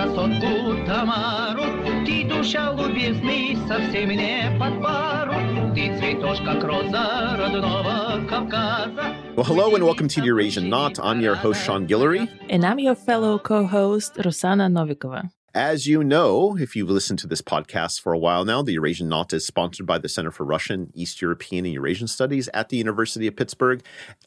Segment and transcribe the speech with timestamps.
[0.00, 1.64] красотку Тамару.
[2.06, 5.34] Ты душа любезный, совсем не под пару.
[5.74, 9.14] Ты цветешь, как роза родного Кавказа.
[9.36, 10.98] Well, hello and welcome to Eurasian Not.
[10.98, 12.28] I'm your host, Sean Guillory.
[12.48, 15.30] And I'm your fellow co host, Rosana Novikova.
[15.53, 19.09] As you know, if you've listened to this podcast for a while now, the Eurasian
[19.09, 22.77] Knot is sponsored by the Center for Russian, East European, and Eurasian Studies at the
[22.77, 23.83] University of Pittsburgh.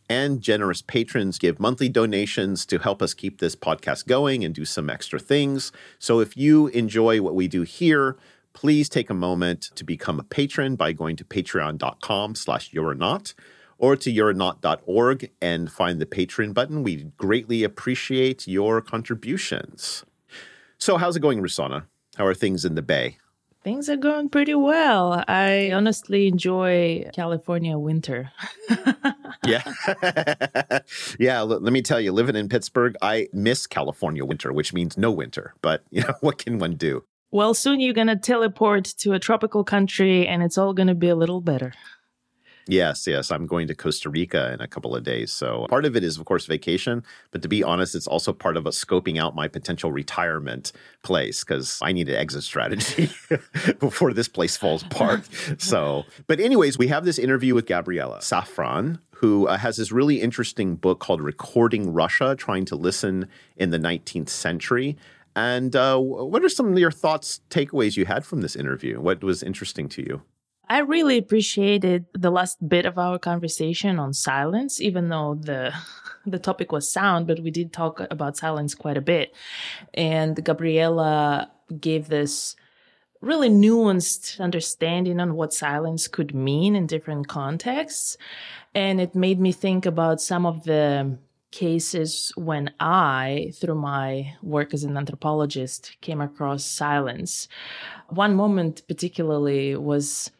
[0.06, 4.66] And generous patrons give monthly donations to help us keep this podcast going and do
[4.66, 5.72] some extra things.
[5.98, 8.18] So if you enjoy what we do here,
[8.52, 13.32] please take a moment to become a patron by going to patreon.com slash eurasianknot
[13.78, 16.82] or to eurasianknot.org and find the patron button.
[16.82, 20.04] We greatly appreciate your contributions.
[20.78, 21.84] So, how's it going, Rusana?
[22.16, 23.18] How are things in the Bay?
[23.64, 25.24] Things are going pretty well.
[25.26, 28.30] I honestly enjoy California winter.
[29.46, 29.62] yeah.
[31.18, 31.40] yeah.
[31.40, 35.54] Let me tell you, living in Pittsburgh, I miss California winter, which means no winter.
[35.62, 37.04] But, you know, what can one do?
[37.30, 40.94] Well, soon you're going to teleport to a tropical country and it's all going to
[40.94, 41.72] be a little better.
[42.66, 43.30] Yes, yes.
[43.30, 45.32] I'm going to Costa Rica in a couple of days.
[45.32, 47.04] So part of it is, of course, vacation.
[47.30, 51.44] But to be honest, it's also part of a scoping out my potential retirement place
[51.44, 53.10] because I need an exit strategy
[53.78, 55.28] before this place falls apart.
[55.58, 60.20] so, but anyways, we have this interview with Gabriella Safran, who uh, has this really
[60.20, 64.96] interesting book called Recording Russia Trying to Listen in the 19th Century.
[65.36, 69.00] And uh, what are some of your thoughts, takeaways you had from this interview?
[69.00, 70.22] What was interesting to you?
[70.68, 75.74] I really appreciated the last bit of our conversation on silence, even though the
[76.26, 79.34] the topic was sound, but we did talk about silence quite a bit.
[79.92, 82.56] And Gabriella gave this
[83.20, 88.16] really nuanced understanding on what silence could mean in different contexts.
[88.74, 91.18] And it made me think about some of the
[91.50, 97.48] cases when I, through my work as an anthropologist, came across silence.
[98.08, 100.30] One moment particularly was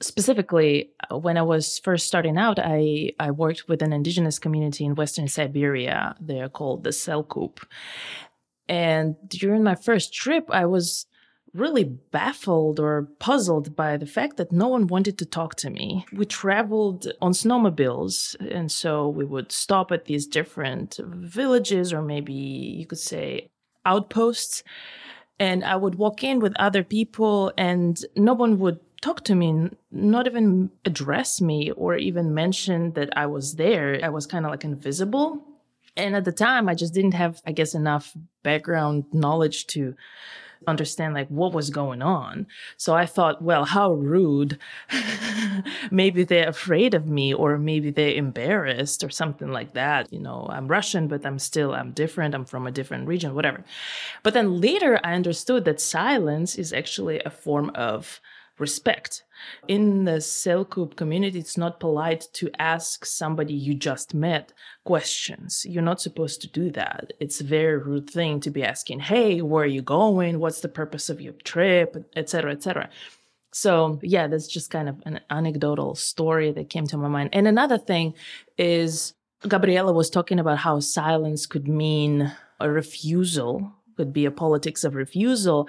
[0.00, 4.84] specifically uh, when i was first starting out i i worked with an indigenous community
[4.84, 6.14] in western siberia.
[6.20, 7.60] They're called the selkup
[8.68, 11.06] and during my first trip i was
[11.56, 16.04] really baffled or puzzled by the fact that no one wanted to talk to me.
[16.12, 22.32] We traveled on snowmobiles and so we would stop at these different villages or maybe
[22.32, 23.48] you could say
[23.84, 24.62] outposts.
[25.38, 29.70] And I would walk in with other people and no one would talk to me,
[29.90, 34.00] not even address me or even mention that I was there.
[34.02, 35.42] I was kind of like invisible.
[35.96, 39.94] And at the time, I just didn't have, I guess, enough background knowledge to
[40.66, 42.46] understand like what was going on.
[42.76, 44.58] So I thought, well, how rude.
[45.90, 50.12] maybe they're afraid of me or maybe they're embarrassed or something like that.
[50.12, 52.34] You know, I'm Russian, but I'm still, I'm different.
[52.34, 53.64] I'm from a different region, whatever.
[54.22, 58.20] But then later I understood that silence is actually a form of
[58.58, 59.24] respect.
[59.68, 64.52] In the Selkup community, it's not polite to ask somebody you just met
[64.84, 65.66] questions.
[65.68, 67.12] You're not supposed to do that.
[67.20, 70.38] It's a very rude thing to be asking, hey, where are you going?
[70.38, 71.96] What's the purpose of your trip?
[72.16, 72.50] Etc.
[72.50, 72.88] Etc.
[73.52, 77.30] So yeah, that's just kind of an anecdotal story that came to my mind.
[77.32, 78.14] And another thing
[78.58, 79.14] is
[79.48, 84.94] Gabriella was talking about how silence could mean a refusal could be a politics of
[84.94, 85.68] refusal.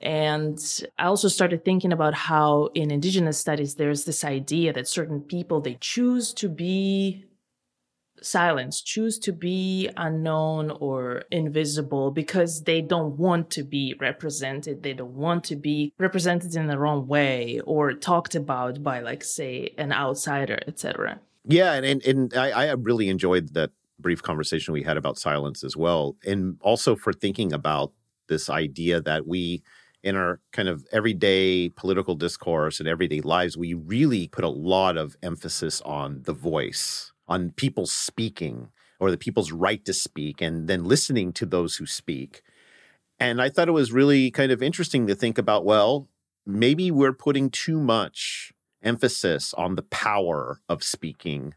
[0.00, 0.58] And
[0.98, 5.60] I also started thinking about how in indigenous studies, there's this idea that certain people,
[5.60, 7.24] they choose to be
[8.22, 14.82] silenced, choose to be unknown or invisible because they don't want to be represented.
[14.82, 19.24] They don't want to be represented in the wrong way or talked about by like,
[19.24, 21.20] say, an outsider, etc.
[21.44, 25.64] Yeah, and and, and I, I really enjoyed that brief conversation we had about silence
[25.64, 26.16] as well.
[26.24, 27.92] And also for thinking about
[28.28, 29.62] this idea that we,
[30.02, 34.96] in our kind of everyday political discourse and everyday lives, we really put a lot
[34.96, 38.68] of emphasis on the voice, on people speaking
[39.00, 42.42] or the people's right to speak, and then listening to those who speak.
[43.20, 46.08] And I thought it was really kind of interesting to think about well,
[46.46, 48.52] maybe we're putting too much
[48.82, 51.54] emphasis on the power of speaking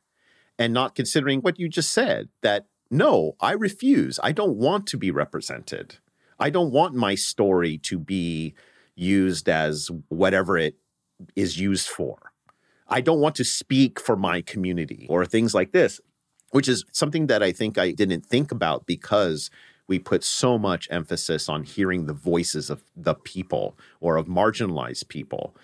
[0.61, 4.19] and not considering what you just said that no, I refuse.
[4.21, 5.95] I don't want to be represented.
[6.39, 8.53] I don't want my story to be
[8.95, 10.75] used as whatever it
[11.35, 12.31] is used for.
[12.87, 16.01] I don't want to speak for my community or things like this,
[16.51, 19.49] which is something that I think I didn't think about because
[19.87, 25.07] we put so much emphasis on hearing the voices of the people or of marginalized
[25.07, 25.55] people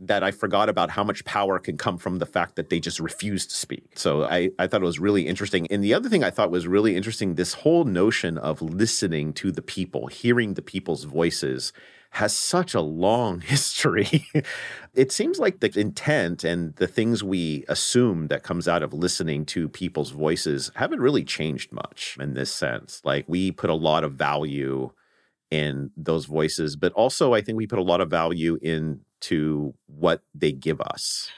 [0.00, 3.00] that I forgot about how much power can come from the fact that they just
[3.00, 3.84] refuse to speak.
[3.96, 5.66] So I, I thought it was really interesting.
[5.70, 9.50] And the other thing I thought was really interesting this whole notion of listening to
[9.50, 11.72] the people, hearing the people's voices
[12.10, 14.26] has such a long history.
[14.94, 19.44] it seems like the intent and the things we assume that comes out of listening
[19.46, 23.00] to people's voices haven't really changed much in this sense.
[23.04, 24.90] Like we put a lot of value
[25.50, 30.22] in those voices, but also I think we put a lot of value into what
[30.34, 31.30] they give us.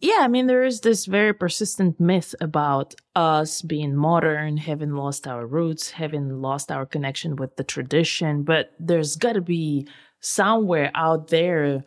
[0.00, 5.28] Yeah, I mean, there is this very persistent myth about us being modern, having lost
[5.28, 8.42] our roots, having lost our connection with the tradition.
[8.42, 9.86] But there's got to be
[10.18, 11.84] somewhere out there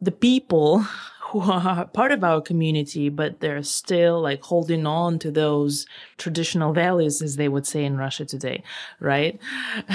[0.00, 0.80] the people
[1.22, 5.86] who are part of our community, but they're still like holding on to those
[6.18, 8.64] traditional values, as they would say in Russia today,
[9.00, 9.40] right?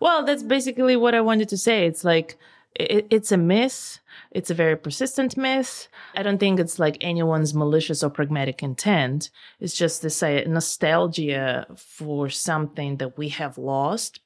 [0.00, 1.86] well, that's basically what I wanted to say.
[1.86, 2.38] It's like,
[2.74, 3.98] it, it's a myth.
[4.30, 5.88] It's a very persistent myth.
[6.16, 9.30] I don't think it's like anyone's malicious or pragmatic intent.
[9.58, 14.20] It's just this uh, nostalgia for something that we have lost,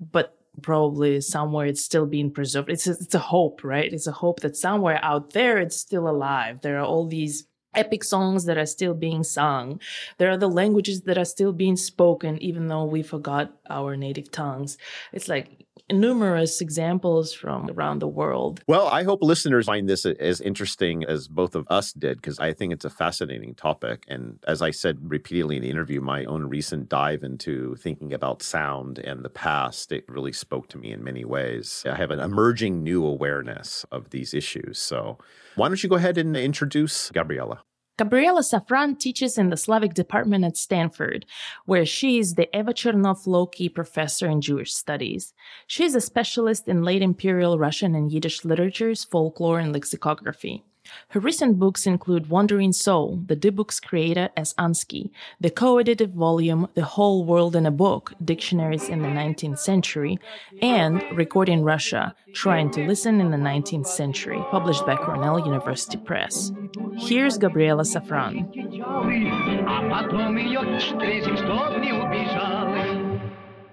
[0.00, 2.70] but probably somewhere it's still being preserved.
[2.70, 3.92] It's a, it's a hope, right?
[3.92, 6.60] It's a hope that somewhere out there it's still alive.
[6.60, 9.80] There are all these epic songs that are still being sung.
[10.18, 14.30] There are the languages that are still being spoken, even though we forgot our native
[14.30, 14.78] tongues.
[15.12, 18.62] It's like numerous examples from around the world.
[18.68, 22.52] Well, I hope listeners find this as interesting as both of us did, because I
[22.52, 24.04] think it's a fascinating topic.
[24.08, 28.42] And as I said repeatedly in the interview, my own recent dive into thinking about
[28.42, 31.84] sound and the past, it really spoke to me in many ways.
[31.86, 34.78] I have an emerging new awareness of these issues.
[34.78, 35.18] So
[35.56, 37.62] why don't you go ahead and introduce Gabriella?
[37.98, 41.26] Gabriella Safran teaches in the Slavic department at Stanford,
[41.64, 45.34] where she is the Eva Chernov Lokey Professor in Jewish Studies.
[45.66, 50.62] She is a specialist in late Imperial Russian and Yiddish literatures, folklore, and lexicography.
[51.08, 54.54] Her recent books include Wandering Soul, the Dybbuk's creator S.
[54.54, 60.18] Ansky, the co-edited volume The Whole World in a Book, Dictionaries in the 19th Century,
[60.60, 66.52] and Recording Russia, Trying to Listen in the 19th Century, published by Cornell University Press.
[66.96, 68.48] Here's Gabriella Safran.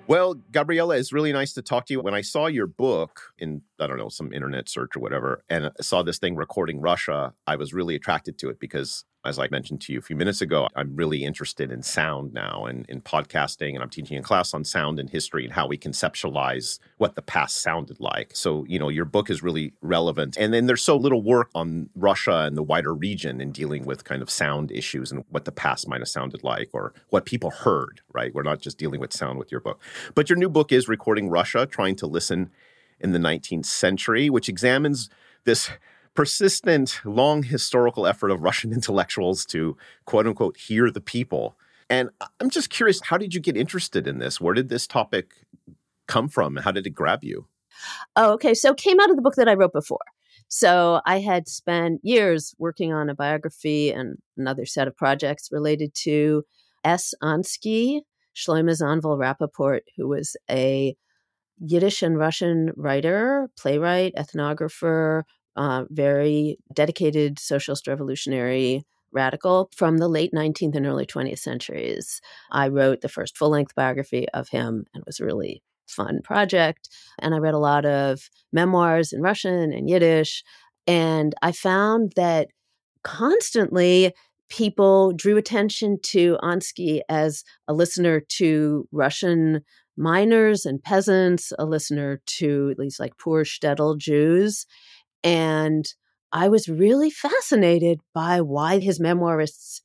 [0.08, 2.00] Well, Gabriella, it's really nice to talk to you.
[2.00, 5.72] When I saw your book in, I don't know, some internet search or whatever, and
[5.82, 9.82] saw this thing recording Russia, I was really attracted to it because as I mentioned
[9.82, 13.74] to you a few minutes ago, I'm really interested in sound now and in podcasting,
[13.74, 17.22] and I'm teaching a class on sound and history and how we conceptualize what the
[17.22, 18.36] past sounded like.
[18.36, 20.38] So, you know, your book is really relevant.
[20.38, 24.04] And then there's so little work on Russia and the wider region in dealing with
[24.04, 27.52] kind of sound issues and what the past might have sounded like or what people
[27.52, 28.34] heard, right?
[28.34, 29.82] We're not just dealing with sound with your book.
[30.14, 32.52] But your new book is Recording Russia, Trying to Listen
[33.00, 35.10] in the 19th Century, which examines
[35.44, 35.70] this
[36.16, 41.58] persistent, long historical effort of Russian intellectuals to quote unquote hear the people.
[41.90, 42.10] And
[42.40, 44.42] I'm just curious, how did you get interested in this?
[44.42, 45.34] Where did this topic
[46.08, 46.56] come from?
[46.58, 47.48] How did it grab you?
[48.16, 48.54] Oh, okay.
[48.54, 50.00] So it came out of the book that I wrote before.
[50.48, 55.94] So I had spent years working on a biography and another set of projects related
[56.04, 56.44] to
[56.84, 57.14] S.
[57.22, 58.02] Ansky,
[58.36, 60.96] Shlomo Zanvl Rappoport, who was a
[61.60, 65.24] Yiddish and Russian writer, playwright, ethnographer,
[65.56, 72.20] uh, very dedicated socialist revolutionary radical from the late 19th and early 20th centuries.
[72.52, 76.20] I wrote the first full length biography of him and it was a really fun
[76.24, 76.90] project.
[77.20, 80.44] And I read a lot of memoirs in Russian and Yiddish.
[80.88, 82.50] And I found that
[83.04, 84.14] constantly
[84.50, 89.62] people drew attention to Ansky as a listener to Russian
[89.98, 94.66] miners and peasants, a listener to these like poor shtetl Jews.
[95.26, 95.92] And
[96.32, 99.82] I was really fascinated by why his memoirists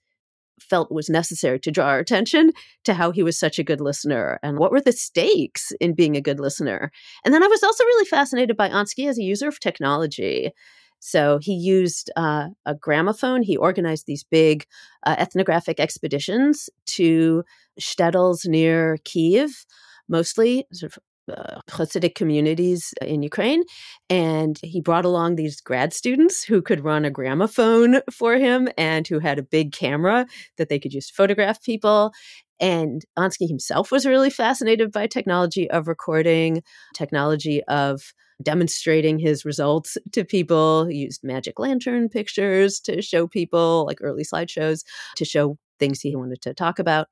[0.61, 2.53] felt it was necessary to draw our attention
[2.85, 6.17] to how he was such a good listener and what were the stakes in being
[6.17, 6.93] a good listener.
[7.25, 10.53] And then I was also really fascinated by Ansky as a user of technology.
[10.99, 13.43] So he used uh, a gramophone.
[13.43, 14.67] He organized these big
[15.07, 17.43] uh, ethnographic expeditions to
[17.81, 19.65] shtetls near Kiev,
[20.11, 20.99] mostly sort of
[21.31, 23.63] uh, Hasidic communities in Ukraine.
[24.09, 29.07] And he brought along these grad students who could run a gramophone for him and
[29.07, 30.27] who had a big camera
[30.59, 32.13] that they could use to photograph people.
[32.61, 36.63] And Ansky himself was really fascinated by technology of recording,
[36.95, 38.13] technology of
[38.43, 40.87] demonstrating his results to people.
[40.87, 44.85] He used magic lantern pictures to show people, like early slideshows,
[45.17, 47.09] to show things he wanted to talk about.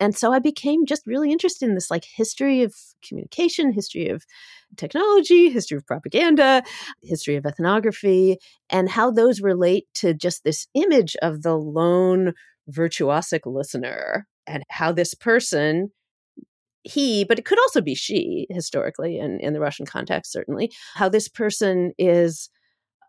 [0.00, 2.74] And so I became just really interested in this like history of
[3.06, 4.24] communication, history of
[4.76, 6.62] technology, history of propaganda,
[7.02, 8.38] history of ethnography,
[8.70, 12.32] and how those relate to just this image of the lone
[12.70, 15.90] virtuosic listener and how this person
[16.84, 21.08] he, but it could also be she historically and in the Russian context, certainly, how
[21.08, 22.50] this person is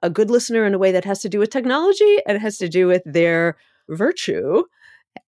[0.01, 2.69] a good listener in a way that has to do with technology and has to
[2.69, 3.57] do with their
[3.89, 4.63] virtue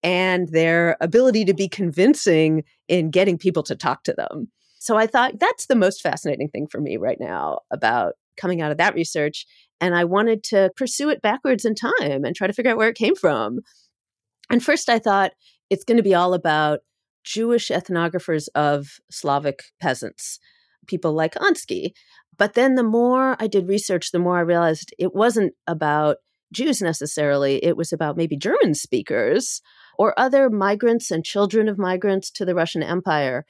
[0.04, 4.50] and their ability to be convincing in getting people to talk to them.
[4.80, 8.72] So I thought that's the most fascinating thing for me right now about coming out
[8.72, 9.46] of that research.
[9.82, 12.90] And I wanted to pursue it backwards in time and try to figure out where
[12.90, 13.60] it came from.
[14.50, 15.32] And first, I thought
[15.70, 16.80] it's going to be all about
[17.24, 20.40] Jewish ethnographers of Slavic peasants,
[20.86, 21.94] people like Ansky.
[22.38, 26.18] But then the more I did research, the more I realized it wasn't about
[26.54, 27.64] Jews necessarily.
[27.64, 29.62] It was about maybe German speakers
[29.98, 33.46] or other migrants and children of migrants to the Russian Empire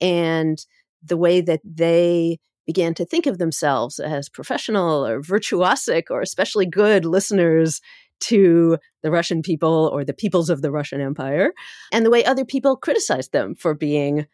[0.00, 0.58] and
[1.02, 6.66] the way that they began to think of themselves as professional or virtuosic or especially
[6.66, 7.80] good listeners
[8.18, 11.52] to the Russian people or the peoples of the Russian Empire,
[11.92, 14.26] and the way other people criticized them for being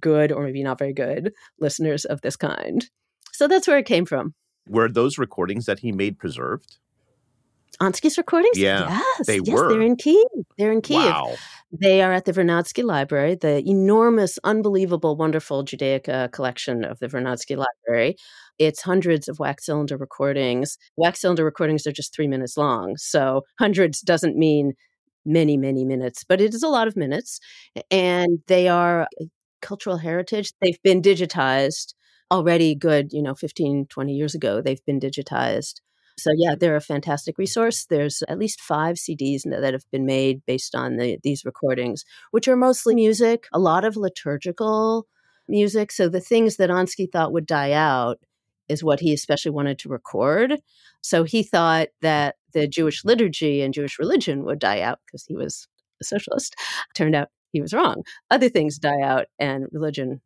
[0.00, 2.90] good or maybe not very good listeners of this kind.
[3.32, 4.34] So that's where it came from.
[4.68, 6.78] Were those recordings that he made preserved?
[7.80, 8.58] Ansky's recordings?
[8.58, 9.68] Yeah, yes, they yes, were.
[9.68, 10.26] They're in Kiev.
[10.58, 10.98] They're in Kiev.
[10.98, 11.36] Wow.
[11.72, 17.56] They are at the Vernadsky Library, the enormous, unbelievable, wonderful Judaica collection of the Vernadsky
[17.56, 18.16] Library.
[18.58, 20.76] It's hundreds of wax cylinder recordings.
[20.96, 22.96] Wax cylinder recordings are just three minutes long.
[22.98, 24.74] So hundreds doesn't mean
[25.24, 27.40] many, many minutes, but it is a lot of minutes.
[27.90, 29.08] And they are
[29.62, 30.52] cultural heritage.
[30.60, 31.94] They've been digitized
[32.30, 34.60] already good, you know, 15, 20 years ago.
[34.60, 35.80] They've been digitized.
[36.22, 37.86] So yeah, they're a fantastic resource.
[37.86, 42.46] There's at least five CDs that have been made based on the, these recordings, which
[42.46, 45.06] are mostly music, a lot of liturgical
[45.48, 45.90] music.
[45.90, 48.18] So the things that Ansky thought would die out
[48.68, 50.60] is what he especially wanted to record.
[51.02, 55.34] So he thought that the Jewish liturgy and Jewish religion would die out because he
[55.34, 55.66] was
[56.00, 56.54] a socialist.
[56.94, 58.02] Turned out he was wrong.
[58.30, 60.20] Other things die out, and religion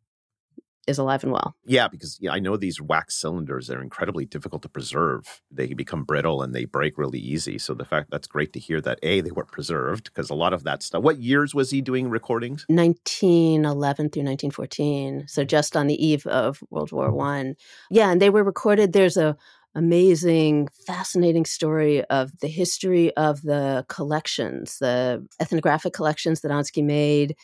[0.87, 1.55] is alive and well.
[1.65, 5.41] Yeah, because yeah, I know these wax cylinders are incredibly difficult to preserve.
[5.51, 7.57] They become brittle and they break really easy.
[7.59, 10.53] So the fact that's great to hear that a they were preserved because a lot
[10.53, 11.03] of that stuff.
[11.03, 12.65] What years was he doing recordings?
[12.69, 15.25] 1911 through 1914.
[15.27, 15.47] So mm.
[15.47, 17.55] just on the eve of World War One.
[17.91, 18.93] Yeah, and they were recorded.
[18.93, 19.37] There's a
[19.75, 27.35] amazing, fascinating story of the history of the collections, the ethnographic collections that Ansky made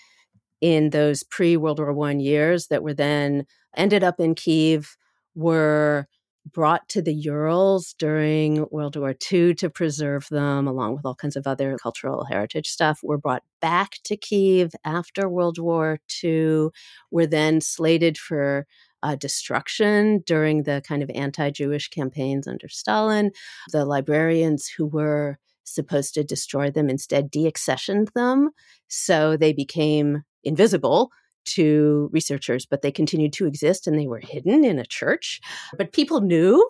[0.63, 4.95] in those pre World War One years that were then ended up in Kiev
[5.35, 6.07] were
[6.53, 11.35] brought to the Urals during World War II to preserve them, along with all kinds
[11.35, 16.69] of other cultural heritage stuff, were brought back to Kiev after World War II,
[17.11, 18.65] were then slated for
[19.01, 23.31] uh, destruction during the kind of anti Jewish campaigns under Stalin.
[23.73, 28.51] The librarians who were supposed to destroy them instead deaccessioned them.
[28.87, 31.11] So they became invisible
[31.45, 35.41] to researchers, but they continued to exist and they were hidden in a church.
[35.77, 36.65] But people knew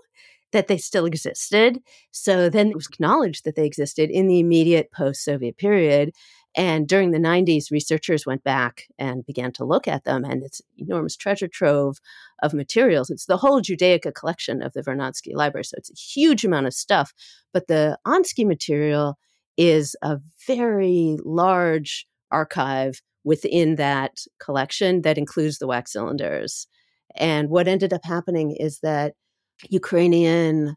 [0.52, 1.80] that they still existed.
[2.12, 6.14] So then it was acknowledged that they existed in the immediate post Soviet period.
[6.56, 10.62] And during the 90s, researchers went back and began to look at them, and it's
[10.78, 11.98] enormous treasure trove
[12.44, 13.10] of materials.
[13.10, 16.76] It's the whole Judaica collection of the Vernadsky Library, so it's a huge amount of
[16.76, 17.12] stuff.
[17.54, 19.18] But the Ansky material
[19.58, 26.68] is a very large archive within that collection that includes the wax cylinders.
[27.16, 29.14] And what ended up happening is that
[29.70, 30.76] Ukrainian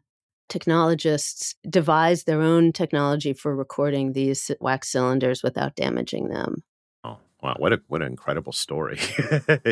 [0.49, 6.63] technologists devised their own technology for recording these wax cylinders without damaging them.
[7.03, 7.55] Oh, wow.
[7.57, 8.99] What a what an incredible story.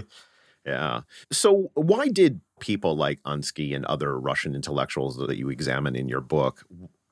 [0.66, 1.02] yeah.
[1.32, 6.22] So why did people like Ansky and other Russian intellectuals that you examine in your
[6.22, 6.64] book,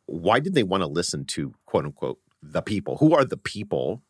[0.06, 2.98] why did they want to listen to quote unquote the people?
[2.98, 4.02] Who are the people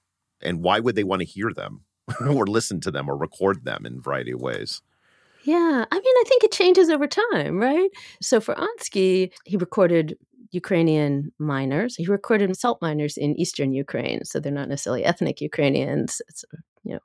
[0.43, 1.81] and why would they want to hear them
[2.21, 4.81] or listen to them or record them in a variety of ways?
[5.43, 7.89] Yeah, I mean, I think it changes over time, right?
[8.21, 10.15] So for Ansky, he recorded
[10.51, 11.95] Ukrainian miners.
[11.95, 16.21] He recorded salt miners in eastern Ukraine, so they're not necessarily ethnic Ukrainians.
[16.29, 16.45] It's
[16.83, 16.99] you know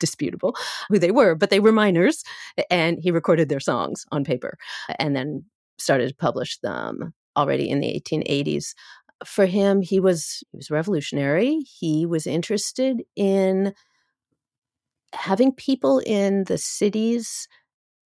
[0.00, 0.56] disputable
[0.88, 2.24] who they were, but they were miners,
[2.68, 4.58] and he recorded their songs on paper,
[4.98, 5.44] and then
[5.78, 8.74] started to publish them already in the 1880s
[9.24, 11.60] for him, he was he was revolutionary.
[11.60, 13.74] He was interested in
[15.12, 17.48] having people in the cities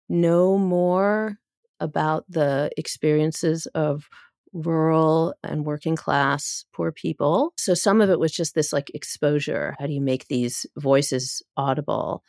[0.08, 1.38] know more
[1.80, 4.08] about the experiences of
[4.52, 7.52] rural and working class poor people.
[7.58, 9.74] So some of it was just this like exposure.
[9.78, 12.22] How do you make these voices audible?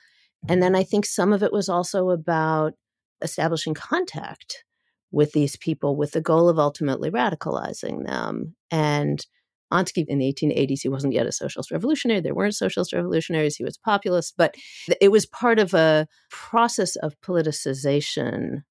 [0.49, 2.73] And then I think some of it was also about
[3.21, 4.65] establishing contact
[5.11, 8.55] with these people with the goal of ultimately radicalizing them.
[8.71, 9.25] And
[9.71, 12.21] Ansky in the 1880s, he wasn't yet a socialist revolutionary.
[12.21, 13.55] There weren't socialist revolutionaries.
[13.55, 14.55] He was a populist, but
[15.01, 18.63] it was part of a process of politicization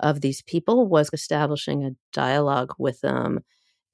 [0.00, 3.40] of these people was establishing a dialogue with them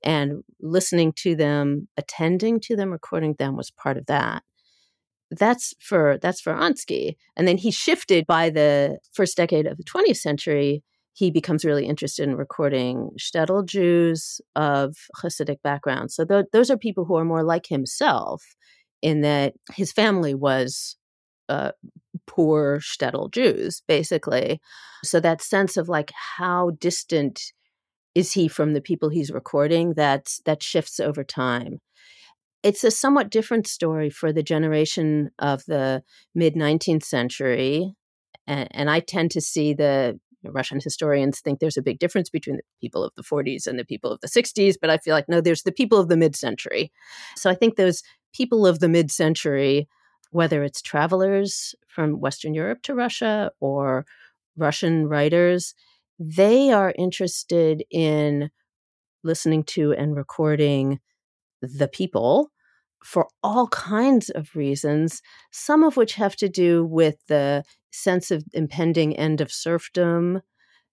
[0.03, 4.43] and listening to them, attending to them, recording them was part of that.
[5.31, 7.17] That's for that's for Ansky.
[7.37, 10.83] And then he shifted by the first decade of the 20th century
[11.21, 16.11] he becomes really interested in recording shtetl Jews of Hasidic background.
[16.11, 18.43] So th- those are people who are more like himself
[19.03, 20.97] in that his family was
[21.51, 21.73] uh,
[22.27, 24.63] poor shtetl Jews, basically.
[25.05, 27.53] So that sense of like how distant
[28.15, 31.81] is he from the people he's recording that that shifts over time.
[32.63, 36.03] It's a somewhat different story for the generation of the
[36.35, 37.93] mid 19th century.
[38.47, 42.57] And, and I tend to see the Russian historians think there's a big difference between
[42.57, 45.29] the people of the 40s and the people of the 60s, but I feel like
[45.29, 46.91] no, there's the people of the mid century.
[47.37, 49.89] So I think those people of the mid century,
[50.31, 54.07] whether it's travelers from Western Europe to Russia or
[54.57, 55.75] Russian writers,
[56.19, 58.51] they are interested in
[59.23, 61.01] listening to and recording
[61.63, 62.51] the people
[63.05, 68.45] for all kinds of reasons, some of which have to do with the sense of
[68.53, 70.41] impending end of serfdom,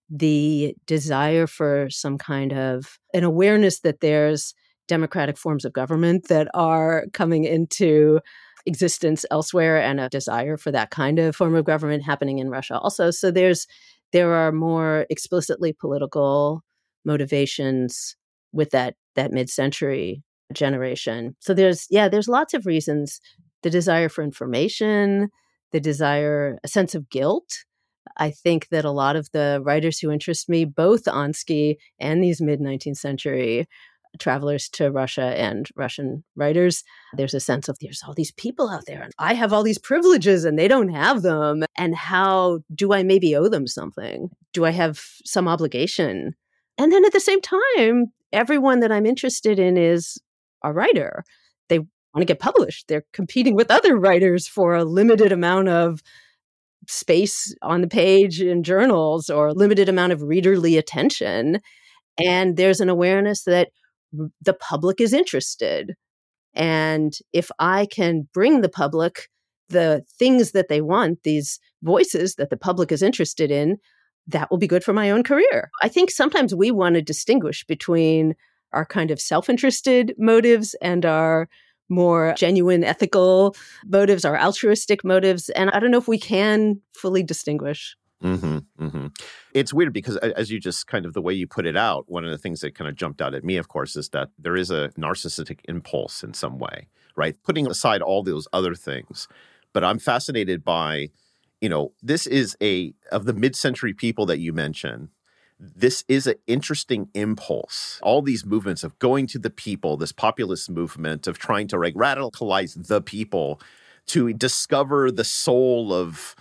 [0.09, 4.53] the desire for some kind of an awareness that there's
[4.87, 8.19] democratic forms of government that are coming into
[8.65, 12.77] existence elsewhere and a desire for that kind of form of government happening in Russia
[12.79, 13.11] also.
[13.11, 13.67] So there's
[14.13, 16.63] there are more explicitly political
[17.03, 18.15] motivations
[18.53, 20.23] with that that mid-century
[20.53, 23.19] generation so there's yeah there's lots of reasons
[23.63, 25.29] the desire for information
[25.71, 27.65] the desire, a sense of guilt.
[28.17, 32.41] I think that a lot of the writers who interest me, both Ansky and these
[32.41, 33.67] mid 19th century
[34.19, 36.83] travelers to Russia and Russian writers,
[37.15, 39.77] there's a sense of there's all these people out there and I have all these
[39.77, 41.63] privileges and they don't have them.
[41.77, 44.29] And how do I maybe owe them something?
[44.53, 46.33] Do I have some obligation?
[46.79, 50.17] And then at the same time, everyone that I'm interested in is
[50.63, 51.23] a writer.
[51.69, 51.89] They want
[52.19, 52.87] to get published.
[52.87, 56.01] They're competing with other writers for a limited amount of
[56.87, 61.59] space on the page in journals or a limited amount of readerly attention.
[62.17, 63.69] And there's an awareness that
[64.41, 65.93] the public is interested.
[66.53, 69.27] And if I can bring the public
[69.69, 73.77] the things that they want, these voices that the public is interested in,
[74.27, 75.69] that will be good for my own career.
[75.81, 78.35] I think sometimes we want to distinguish between
[78.73, 81.49] our kind of self interested motives and our
[81.89, 85.49] more genuine ethical motives or altruistic motives.
[85.49, 87.95] And I don't know if we can fully distinguish.
[88.23, 89.07] Mm-hmm, mm-hmm.
[89.53, 92.25] It's weird because, as you just kind of the way you put it out, one
[92.25, 94.55] of the things that kind of jumped out at me, of course, is that there
[94.55, 97.35] is a narcissistic impulse in some way, right?
[97.43, 99.27] Putting aside all those other things.
[99.71, 101.09] But I'm fascinated by,
[101.61, 105.09] you know, this is a, of the mid century people that you mentioned,
[105.59, 107.99] this is an interesting impulse.
[108.03, 111.95] All these movements of going to the people, this populist movement of trying to like
[111.95, 113.59] radicalize the people
[114.07, 116.35] to discover the soul of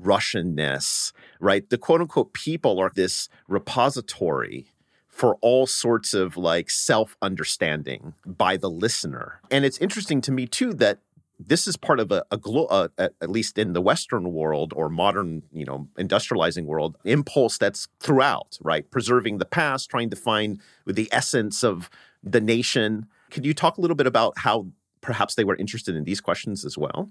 [0.00, 1.68] Russianness, right?
[1.68, 4.66] The quote unquote people are this repository
[5.08, 9.40] for all sorts of like self understanding by the listener.
[9.50, 10.98] And it's interesting to me too that
[11.38, 14.88] this is part of a, a, glo- uh, at least in the Western world or
[14.88, 18.90] modern, you know, industrializing world, impulse that's throughout, right?
[18.90, 21.90] Preserving the past, trying to find the essence of
[22.22, 23.06] the nation.
[23.30, 24.68] Could you talk a little bit about how
[25.00, 27.10] perhaps they were interested in these questions as well?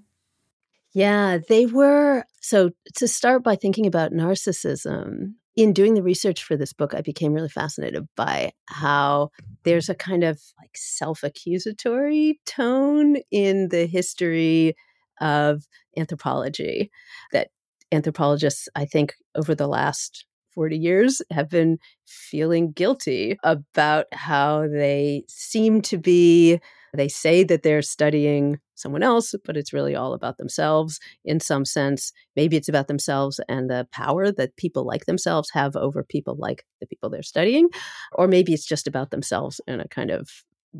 [0.92, 2.24] Yeah, they were.
[2.40, 7.00] So to start by thinking about narcissism, in doing the research for this book, I
[7.00, 9.54] became really fascinated by how mm-hmm.
[9.64, 14.76] there's a kind of like self accusatory tone in the history
[15.20, 15.64] of
[15.96, 16.90] anthropology
[17.32, 17.48] that
[17.90, 25.24] anthropologists, I think, over the last 40 years have been feeling guilty about how they
[25.28, 26.60] seem to be
[26.94, 31.64] they say that they're studying someone else, but it's really all about themselves in some
[31.64, 32.12] sense.
[32.34, 36.64] Maybe it's about themselves and the power that people like themselves have over people like
[36.80, 37.68] the people they're studying.
[38.12, 40.28] Or maybe it's just about themselves in a kind of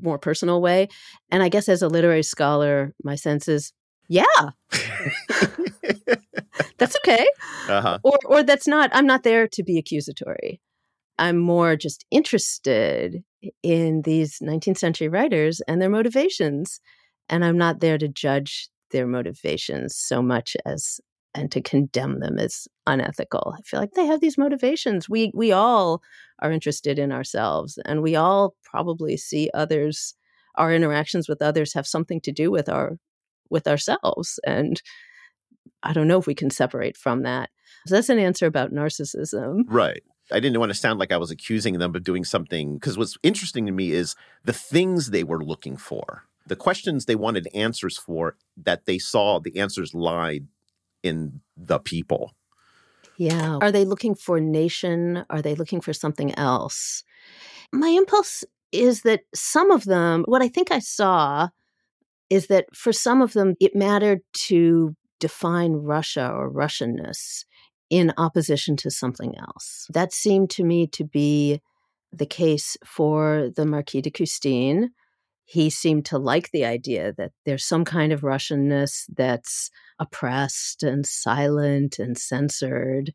[0.03, 0.88] more personal way.
[1.31, 3.73] And I guess as a literary scholar, my sense is,
[4.09, 4.25] yeah.
[6.79, 7.27] that's okay.
[7.69, 7.99] Uh-huh.
[8.03, 10.61] Or or that's not I'm not there to be accusatory.
[11.18, 13.22] I'm more just interested
[13.62, 16.81] in these 19th century writers and their motivations.
[17.29, 21.00] And I'm not there to judge their motivations so much as
[21.35, 23.55] and to condemn them as unethical.
[23.57, 25.09] I feel like they have these motivations.
[25.09, 26.02] We we all
[26.40, 30.14] are interested in ourselves and we all probably see others
[30.55, 32.96] our interactions with others have something to do with our
[33.50, 34.81] with ourselves and
[35.83, 37.50] I don't know if we can separate from that.
[37.87, 39.62] So that's an answer about narcissism.
[39.68, 40.02] Right.
[40.33, 43.17] I didn't want to sound like I was accusing them of doing something because what's
[43.23, 47.97] interesting to me is the things they were looking for, the questions they wanted answers
[47.97, 50.47] for that they saw the answers lied
[51.03, 52.35] in the people.
[53.19, 53.59] Yeah.
[53.61, 55.25] Are they looking for nation?
[55.31, 57.05] Are they looking for something else?
[57.73, 61.49] My impulse is that some of them, what I think I saw
[62.29, 67.45] is that for some of them, it mattered to define Russia or Russianness
[67.90, 69.87] in opposition to something else.
[69.92, 71.61] That seemed to me to be
[72.12, 74.90] the case for the Marquis de Custine.
[75.44, 79.70] He seemed to like the idea that there's some kind of Russianness that's
[80.01, 83.12] oppressed and silent and censored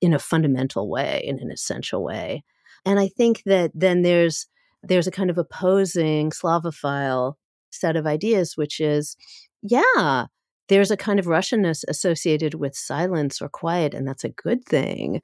[0.00, 2.42] in a fundamental way, in an essential way.
[2.84, 4.46] And I think that then there's
[4.82, 7.34] there's a kind of opposing Slavophile
[7.70, 9.16] set of ideas, which is,
[9.62, 10.26] yeah,
[10.68, 15.20] there's a kind of Russianness associated with silence or quiet, and that's a good thing.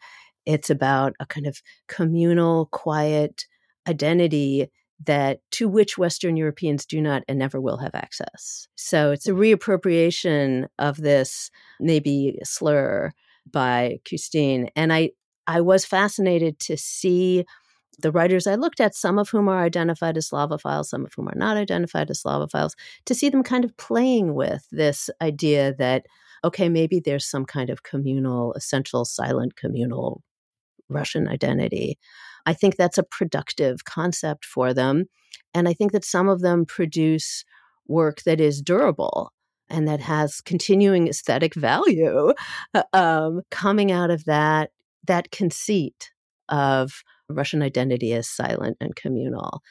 [0.47, 3.45] It's about a kind of communal, quiet
[3.89, 4.71] identity
[5.07, 8.69] that to which Western Europeans do not and never will have access.
[8.77, 13.13] So it's a reappropriation of this maybe slur
[13.51, 14.71] by Custine.
[14.77, 15.11] And I
[15.47, 17.45] I was fascinated to see
[17.99, 21.29] the writers I looked at, some of whom are identified as Slavophiles, some of whom
[21.29, 22.75] are not identified as Slavophiles,
[23.07, 26.07] to see them kind of playing with this idea that,
[26.45, 30.23] okay, maybe there's some kind of communal, essential, silent communal
[30.89, 31.99] Russian identity.
[32.47, 35.07] I think that's a productive concept for them.
[35.55, 37.45] And I think that some of them produce
[37.87, 39.33] work that is durable
[39.69, 42.33] and that has continuing aesthetic value
[42.93, 44.71] um, coming out of that
[45.07, 46.11] that conceit
[46.49, 49.63] of Russian identity as silent and communal.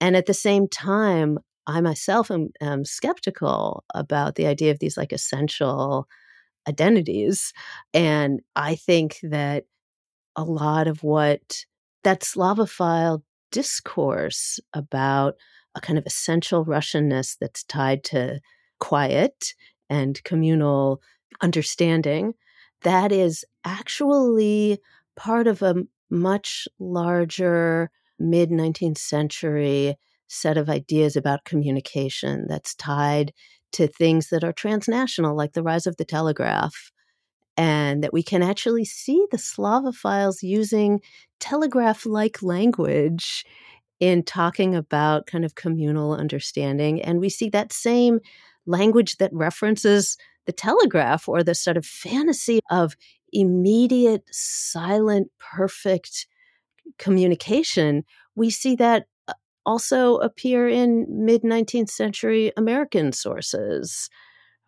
[0.00, 4.96] And at the same time, I myself am, am skeptical about the idea of these
[4.96, 6.08] like essential
[6.68, 7.52] identities.
[7.94, 9.64] And I think that
[10.36, 11.64] a lot of what
[12.04, 15.34] that Slavophile discourse about
[15.74, 18.40] a kind of essential Russianness that's tied to
[18.78, 19.54] quiet
[19.88, 21.00] and communal
[21.42, 22.34] understanding,
[22.82, 24.78] that is actually
[25.16, 25.74] part of a
[26.10, 29.96] much larger mid 19th century
[30.28, 33.32] set of ideas about communication that's tied
[33.72, 36.92] to things that are transnational, like the rise of the telegraph,
[37.56, 41.00] and that we can actually see the Slavophiles using
[41.40, 43.44] telegraph like language
[43.98, 47.02] in talking about kind of communal understanding.
[47.02, 48.20] And we see that same
[48.66, 52.96] language that references the telegraph or the sort of fantasy of
[53.32, 56.26] immediate, silent, perfect
[56.98, 59.32] communication, we see that uh,
[59.66, 64.08] also appear in mid 19th century American sources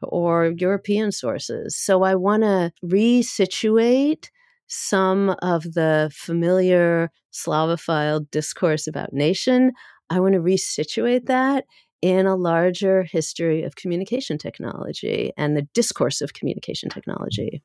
[0.03, 1.77] or European sources.
[1.77, 4.29] So I want to resituate
[4.67, 9.73] some of the familiar Slavophile discourse about nation.
[10.11, 11.65] I want to resituate that
[12.03, 17.63] in a larger history of communication technology and the discourse of communication technology.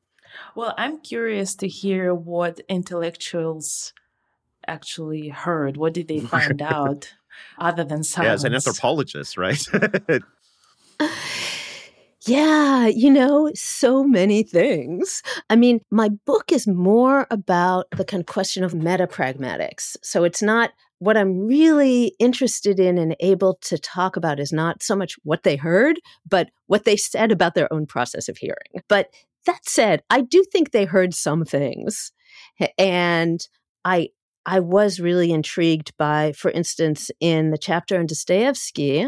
[0.54, 3.92] Well, I'm curious to hear what intellectuals
[4.66, 5.76] actually heard.
[5.76, 7.14] What did they find out
[7.58, 8.28] other than silence?
[8.28, 9.64] Yeah, as an anthropologist, right?
[12.28, 15.22] Yeah, you know, so many things.
[15.48, 19.96] I mean, my book is more about the kind of question of meta pragmatics.
[20.02, 24.82] So it's not what I'm really interested in and able to talk about is not
[24.82, 28.82] so much what they heard, but what they said about their own process of hearing.
[28.88, 29.08] But
[29.46, 32.12] that said, I do think they heard some things.
[32.76, 33.40] And
[33.84, 34.10] I
[34.46, 39.06] I was really intrigued by, for instance, in the chapter on Dostoevsky,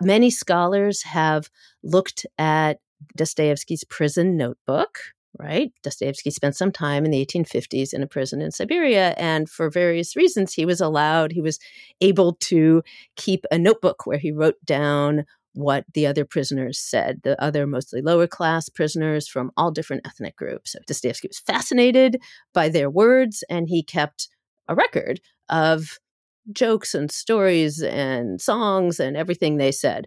[0.00, 1.50] many scholars have
[1.82, 2.78] looked at
[3.16, 4.98] Dostoevsky's prison notebook,
[5.38, 5.72] right?
[5.82, 10.14] Dostoevsky spent some time in the 1850s in a prison in Siberia, and for various
[10.14, 11.58] reasons, he was allowed, he was
[12.00, 12.82] able to
[13.16, 18.00] keep a notebook where he wrote down what the other prisoners said, the other mostly
[18.00, 20.72] lower class prisoners from all different ethnic groups.
[20.72, 22.20] So Dostoevsky was fascinated
[22.54, 24.28] by their words, and he kept
[24.68, 25.98] a record of
[26.52, 30.06] jokes and stories and songs and everything they said.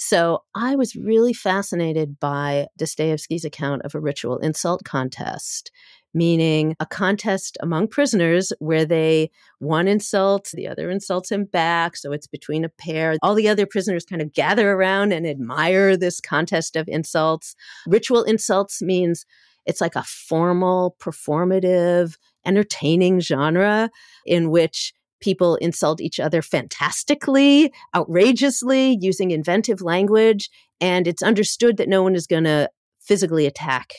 [0.00, 5.72] So I was really fascinated by Dostoevsky's account of a ritual insult contest
[6.14, 11.96] meaning a contest among prisoners where they one insults, the other insults him back.
[11.96, 13.16] So it's between a pair.
[13.22, 17.54] All the other prisoners kind of gather around and admire this contest of insults.
[17.86, 19.26] Ritual insults means
[19.66, 22.16] it's like a formal, performative,
[22.46, 23.90] entertaining genre
[24.24, 30.48] in which people insult each other fantastically, outrageously, using inventive language.
[30.80, 33.92] And it's understood that no one is going to physically attack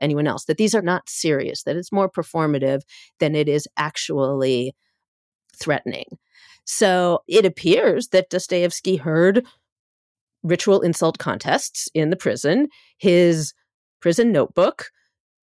[0.00, 2.82] anyone else, that these are not serious, that it's more performative
[3.20, 4.74] than it is actually
[5.58, 6.06] threatening.
[6.64, 9.44] So it appears that Dostoevsky heard
[10.42, 12.68] ritual insult contests in the prison.
[12.98, 13.54] His
[14.00, 14.90] prison notebook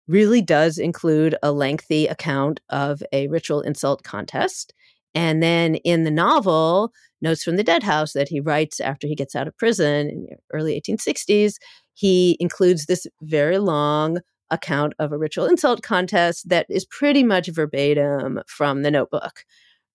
[0.08, 4.74] really does include a lengthy account of a ritual insult contest.
[5.14, 9.14] And then in the novel, Notes from the Dead House, that he writes after he
[9.14, 11.54] gets out of prison in the early 1860s,
[11.94, 14.18] he includes this very long
[14.52, 19.44] account of a ritual insult contest that is pretty much verbatim from the notebook,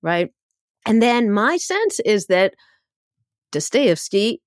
[0.01, 0.31] right?
[0.85, 2.55] And then my sense is that
[3.51, 4.41] Dostoevsky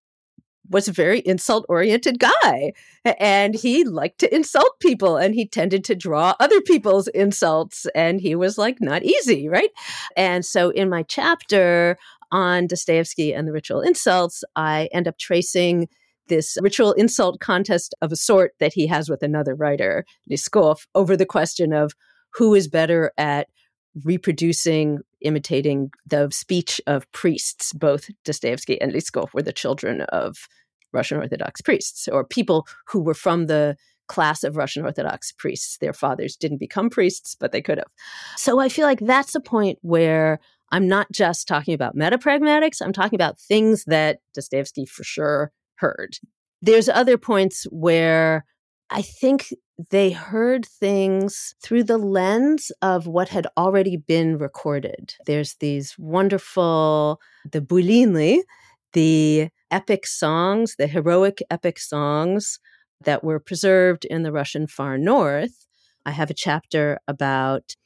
[0.69, 2.73] was a very insult oriented guy
[3.05, 8.21] and he liked to insult people and he tended to draw other people's insults and
[8.21, 9.71] he was like not easy right
[10.17, 11.99] and so in my chapter
[12.31, 15.89] on dostoevsky and the ritual insults i end up tracing
[16.31, 21.17] this ritual insult contest of a sort that he has with another writer Leskov over
[21.17, 21.93] the question of
[22.33, 23.49] who is better at
[24.05, 27.75] reproducing imitating the speech of priests.
[27.75, 30.49] Both Dostoevsky and Leskov were the children of
[30.93, 33.77] Russian Orthodox priests or people who were from the
[34.09, 35.79] class of Russian Orthodox priests.
[35.79, 37.93] Their fathers didn't become priests, but they could have.
[38.37, 40.41] So I feel like that's a point where
[40.73, 46.19] I'm not just talking about metapragmatics, I'm talking about things that Dostoevsky for sure heard.
[46.63, 48.45] There's other points where
[48.91, 49.49] I think
[49.91, 55.15] they heard things through the lens of what had already been recorded.
[55.27, 58.43] There's these wonderful, the byliny,
[58.93, 62.59] the epic songs, the heroic epic songs
[63.05, 65.67] that were preserved in the Russian far north.
[66.05, 67.77] I have a chapter about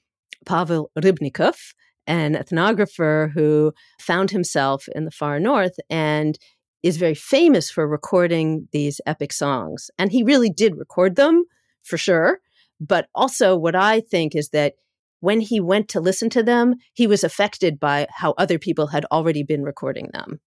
[0.46, 1.74] Pavel Rybnikov,
[2.06, 6.38] an ethnographer who found himself in the far north and
[6.84, 9.90] is very famous for recording these epic songs.
[9.98, 11.44] And he really did record them
[11.82, 12.40] for sure.
[12.78, 14.74] But also, what I think is that
[15.20, 19.06] when he went to listen to them, he was affected by how other people had
[19.06, 20.40] already been recording them.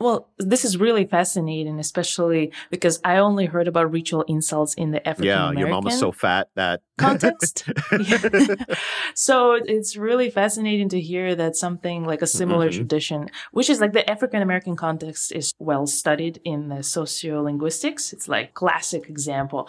[0.00, 5.06] Well, this is really fascinating, especially because I only heard about ritual insults in the
[5.06, 5.58] African American.
[5.58, 7.68] Yeah, your mom was so fat that context.
[9.14, 12.78] so it's really fascinating to hear that something like a similar mm-hmm.
[12.78, 18.14] tradition, which is like the African American context, is well studied in the sociolinguistics.
[18.14, 19.68] It's like classic example.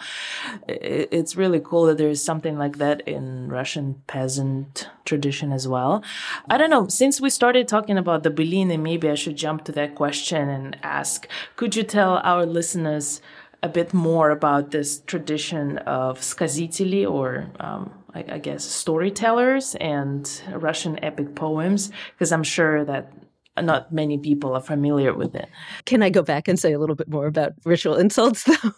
[0.66, 6.02] It's really cool that there is something like that in Russian peasant tradition as well.
[6.48, 6.88] I don't know.
[6.88, 10.48] Since we started talking about the byliny, maybe I should jump to that question question
[10.48, 13.20] and ask Could you tell our listeners
[13.62, 20.24] a bit more about this tradition of skaziteli, or um, I, I guess storytellers and
[20.52, 21.90] Russian epic poems?
[22.12, 23.12] Because I'm sure that
[23.60, 25.48] not many people are familiar with it.
[25.86, 28.72] Can I go back and say a little bit more about ritual insults, though?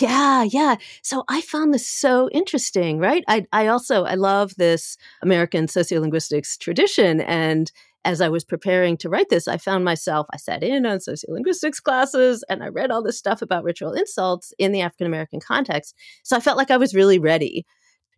[0.00, 4.96] yeah yeah so i found this so interesting right I, I also i love this
[5.22, 7.72] american sociolinguistics tradition and
[8.04, 11.82] as I was preparing to write this, I found myself, I sat in on sociolinguistics
[11.82, 15.94] classes and I read all this stuff about ritual insults in the African American context.
[16.22, 17.66] So I felt like I was really ready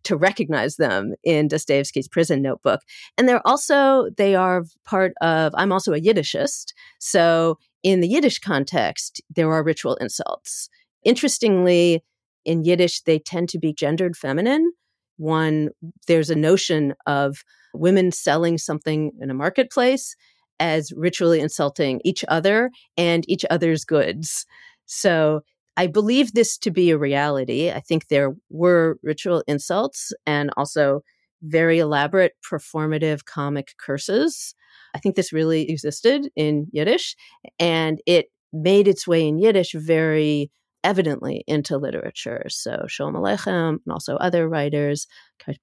[0.03, 2.81] to recognize them in Dostoevsky's prison notebook.
[3.17, 6.73] And they're also, they are part of, I'm also a Yiddishist.
[6.99, 10.69] So in the Yiddish context, there are ritual insults.
[11.03, 12.03] Interestingly,
[12.45, 14.71] in Yiddish, they tend to be gendered feminine.
[15.17, 15.69] One,
[16.07, 20.15] there's a notion of women selling something in a marketplace
[20.59, 24.45] as ritually insulting each other and each other's goods.
[24.85, 25.41] So
[25.75, 27.71] I believe this to be a reality.
[27.71, 31.01] I think there were ritual insults and also
[31.41, 34.53] very elaborate performative comic curses.
[34.95, 37.15] I think this really existed in Yiddish
[37.59, 40.51] and it made its way in Yiddish very
[40.83, 42.45] evidently into literature.
[42.49, 45.07] So Sholem Aleichem and also other writers,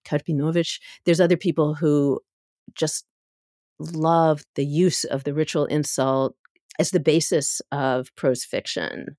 [0.04, 0.80] Karpinovich.
[1.04, 2.20] There's other people who
[2.74, 3.04] just
[3.78, 6.36] love the use of the ritual insult
[6.78, 9.16] as the basis of prose fiction.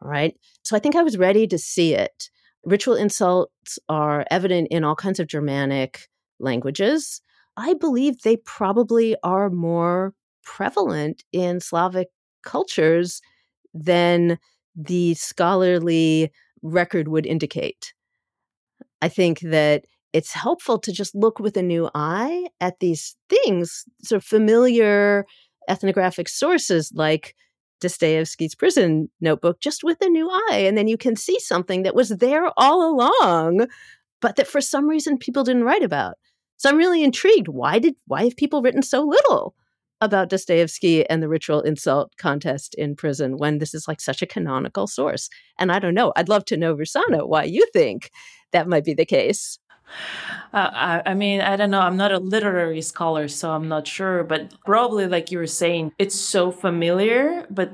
[0.00, 0.36] Right.
[0.64, 2.28] So I think I was ready to see it.
[2.64, 6.08] Ritual insults are evident in all kinds of Germanic
[6.40, 7.20] languages.
[7.56, 12.08] I believe they probably are more prevalent in Slavic
[12.42, 13.22] cultures
[13.72, 14.38] than
[14.74, 16.30] the scholarly
[16.62, 17.92] record would indicate.
[19.02, 23.84] I think that it's helpful to just look with a new eye at these things,
[24.02, 25.26] sort of familiar
[25.68, 27.34] ethnographic sources like
[27.80, 30.64] Dostoevsky's prison notebook, just with a new eye.
[30.66, 33.66] And then you can see something that was there all along,
[34.20, 36.14] but that for some reason people didn't write about.
[36.56, 37.48] So I'm really intrigued.
[37.48, 39.54] Why did why have people written so little
[40.04, 44.26] about Dostoevsky and the ritual insult contest in prison when this is like such a
[44.26, 45.28] canonical source?
[45.58, 46.12] And I don't know.
[46.16, 48.10] I'd love to know, Rusana, why you think
[48.52, 49.58] that might be the case.
[50.52, 51.80] Uh, I, I, mean, I don't know.
[51.80, 54.24] I'm not a literary scholar, so I'm not sure.
[54.24, 57.72] But probably, like you were saying, it's so familiar, but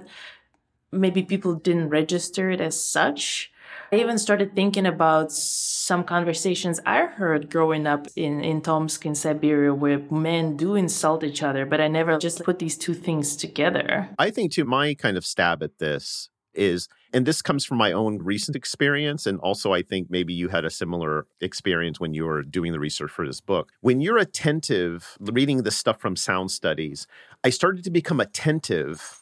[0.90, 3.52] maybe people didn't register it as such.
[3.92, 9.16] I even started thinking about some conversations I heard growing up in, in Tomsk in
[9.16, 13.34] Siberia where men do insult each other, but I never just put these two things
[13.34, 14.08] together.
[14.16, 17.90] I think, too, my kind of stab at this is and this comes from my
[17.90, 22.24] own recent experience and also i think maybe you had a similar experience when you
[22.24, 26.50] were doing the research for this book when you're attentive reading this stuff from sound
[26.50, 27.06] studies
[27.44, 29.16] i started to become attentive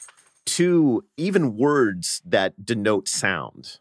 [0.46, 3.78] to even words that denote sound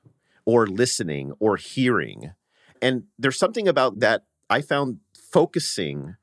[0.47, 2.31] or listening or hearing
[2.81, 6.15] and there's something about that i found focusing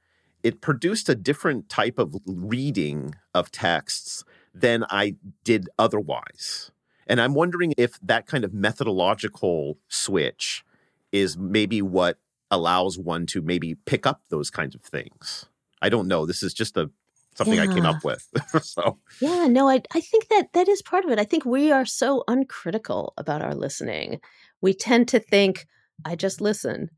[0.43, 6.73] it produced a different type of reading of texts than i did otherwise
[7.07, 10.65] and I'm wondering if that kind of methodological switch
[11.13, 12.19] is maybe what
[12.51, 15.47] allows one to maybe pick up those kinds of things.
[15.83, 16.25] I don't know.
[16.25, 16.91] This is just a
[17.35, 17.65] something yeah.
[17.65, 18.27] I came up with.
[18.63, 21.19] so Yeah, no, I I think that that is part of it.
[21.19, 24.21] I think we are so uncritical about our listening.
[24.61, 25.67] We tend to think
[26.05, 26.91] I just listen.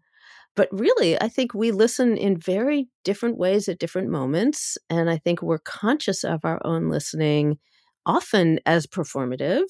[0.54, 5.18] But really, I think we listen in very different ways at different moments and I
[5.18, 7.58] think we're conscious of our own listening
[8.06, 9.66] often as performative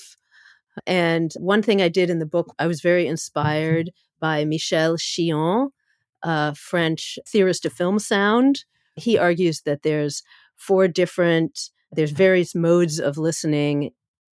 [0.86, 5.70] and one thing I did in the book, I was very inspired by Michel Chion,
[6.22, 8.64] a French theorist of film sound.
[8.96, 10.22] He argues that there's
[10.56, 12.18] four different, there's mm-hmm.
[12.18, 13.90] various modes of listening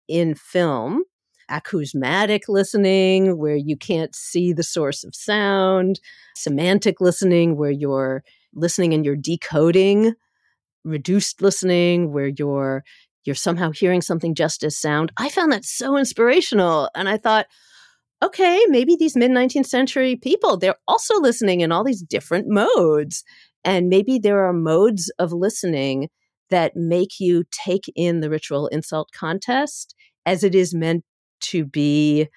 [0.08, 1.04] in film
[1.50, 6.00] acousmatic listening, where you can't see the source of sound,
[6.36, 8.22] semantic listening, where you're
[8.54, 10.14] listening and you're decoding,
[10.84, 12.84] reduced listening, where you're
[13.24, 15.10] you're somehow hearing something just as sound.
[15.16, 16.90] I found that so inspirational.
[16.94, 17.46] And I thought,
[18.22, 23.24] okay, maybe these mid 19th century people, they're also listening in all these different modes.
[23.64, 26.08] And maybe there are modes of listening
[26.50, 29.94] that make you take in the ritual insult contest
[30.26, 31.04] as it is meant
[31.40, 32.28] to be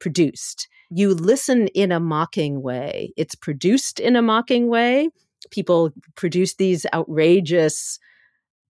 [0.00, 0.68] produced.
[0.90, 5.10] You listen in a mocking way, it's produced in a mocking way.
[5.50, 7.98] People produce these outrageous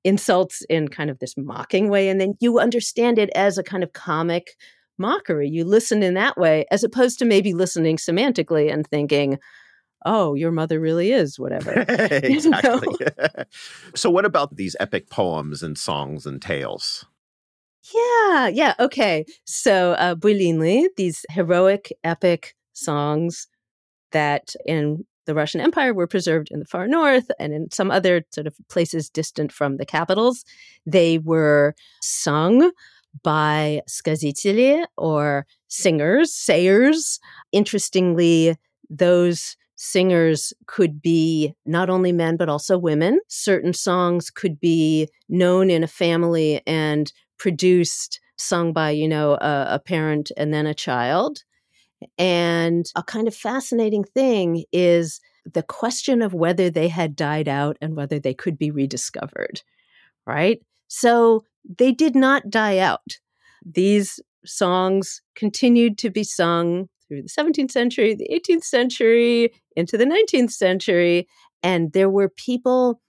[0.04, 2.08] insults in kind of this mocking way.
[2.08, 4.56] And then you understand it as a kind of comic
[4.98, 5.48] mockery.
[5.48, 9.38] You listen in that way, as opposed to maybe listening semantically and thinking,
[10.04, 11.72] oh, your mother really is whatever.
[11.88, 12.94] exactly.
[13.94, 17.04] so, what about these epic poems and songs and tales?
[17.94, 19.24] Yeah, yeah, okay.
[19.44, 23.46] So, uh, byliny, these heroic, epic songs
[24.12, 28.24] that in the Russian Empire were preserved in the far north and in some other
[28.32, 30.44] sort of places distant from the capitals,
[30.86, 32.70] they were sung
[33.22, 37.18] by skaziteli or singers, sayers.
[37.52, 38.56] Interestingly,
[38.88, 43.20] those singers could be not only men but also women.
[43.28, 49.66] Certain songs could be known in a family and produced, sung by, you know, a,
[49.70, 51.44] a parent and then a child.
[52.18, 57.76] And a kind of fascinating thing is the question of whether they had died out
[57.80, 59.62] and whether they could be rediscovered,
[60.26, 60.60] right?
[60.88, 61.44] So
[61.78, 63.18] they did not die out.
[63.64, 70.04] These songs continued to be sung through the 17th century, the 18th century, into the
[70.04, 71.28] 19th century.
[71.62, 73.00] And there were people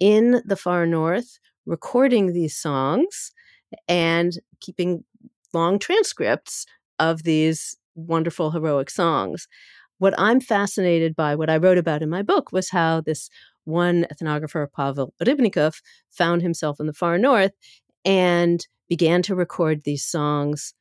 [0.00, 3.32] in the far north recording these songs
[3.88, 5.04] and keeping
[5.52, 6.66] long transcripts
[6.98, 9.48] of these wonderful heroic songs.
[9.98, 13.30] What I'm fascinated by, what I wrote about in my book, was how this
[13.64, 17.52] one ethnographer, Pavel Rybnikov, found himself in the far north
[18.04, 20.74] and began to record these songs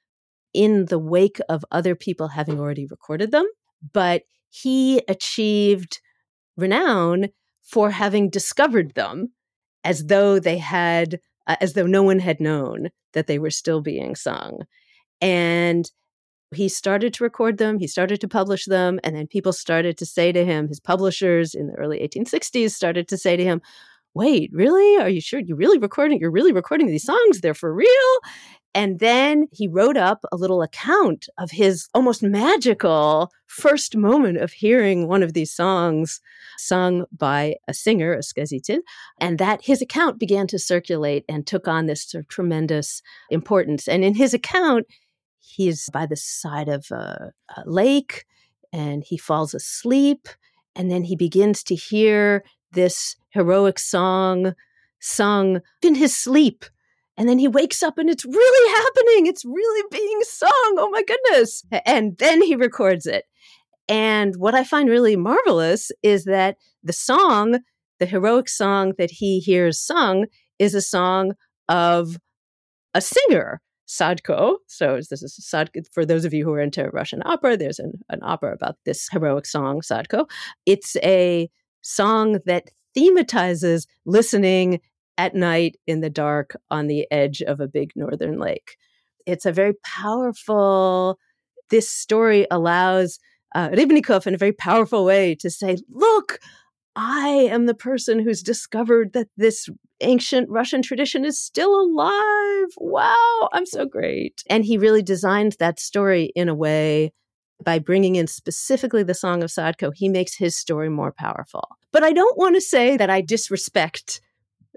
[0.55, 3.45] in the wake of other people having already recorded them.
[3.93, 5.99] But he achieved
[6.55, 7.27] renown
[7.61, 9.33] for having discovered them
[9.83, 13.81] as though they had, uh, as though no one had known that they were still
[13.81, 14.61] being sung.
[15.19, 15.91] And
[16.53, 20.05] he started to record them, he started to publish them, and then people started to
[20.05, 23.61] say to him, his publishers in the early 1860s started to say to him,
[24.15, 24.97] wait, really?
[25.01, 26.19] Are you sure you're really recording?
[26.19, 27.41] You're really recording these songs?
[27.41, 27.89] They're for real?
[28.73, 34.51] And then he wrote up a little account of his almost magical first moment of
[34.51, 36.19] hearing one of these songs
[36.57, 38.79] sung by a singer, a skazitel,
[39.19, 43.87] and that his account began to circulate and took on this sort of tremendous importance.
[43.87, 44.87] And in his account,
[45.39, 48.25] he's by the side of a, a lake
[48.73, 50.27] and he falls asleep.
[50.75, 52.43] And then he begins to hear
[52.75, 54.53] this heroic song
[54.99, 56.65] sung in his sleep
[57.17, 59.27] and then he wakes up and it's really happening.
[59.27, 60.75] It's really being sung.
[60.77, 61.63] Oh my goodness.
[61.85, 63.25] And then he records it.
[63.87, 67.59] And what I find really marvelous is that the song,
[67.99, 70.25] the heroic song that he hears sung,
[70.59, 71.33] is a song
[71.69, 72.17] of
[72.93, 74.57] a singer, Sadko.
[74.67, 75.83] So this is Sadko.
[75.93, 79.07] For those of you who are into Russian opera, there's an, an opera about this
[79.11, 80.27] heroic song, Sadko.
[80.65, 81.49] It's a
[81.85, 84.81] song that thematizes listening
[85.17, 88.77] at night in the dark on the edge of a big northern lake.
[89.25, 91.19] It's a very powerful,
[91.69, 93.19] this story allows
[93.53, 96.39] uh, Rybnikov in a very powerful way to say, look,
[96.95, 99.69] I am the person who's discovered that this
[100.01, 102.67] ancient Russian tradition is still alive.
[102.77, 104.43] Wow, I'm so great.
[104.49, 107.13] And he really designed that story in a way
[107.63, 111.77] by bringing in specifically the Song of Sadko, he makes his story more powerful.
[111.91, 114.21] But I don't want to say that I disrespect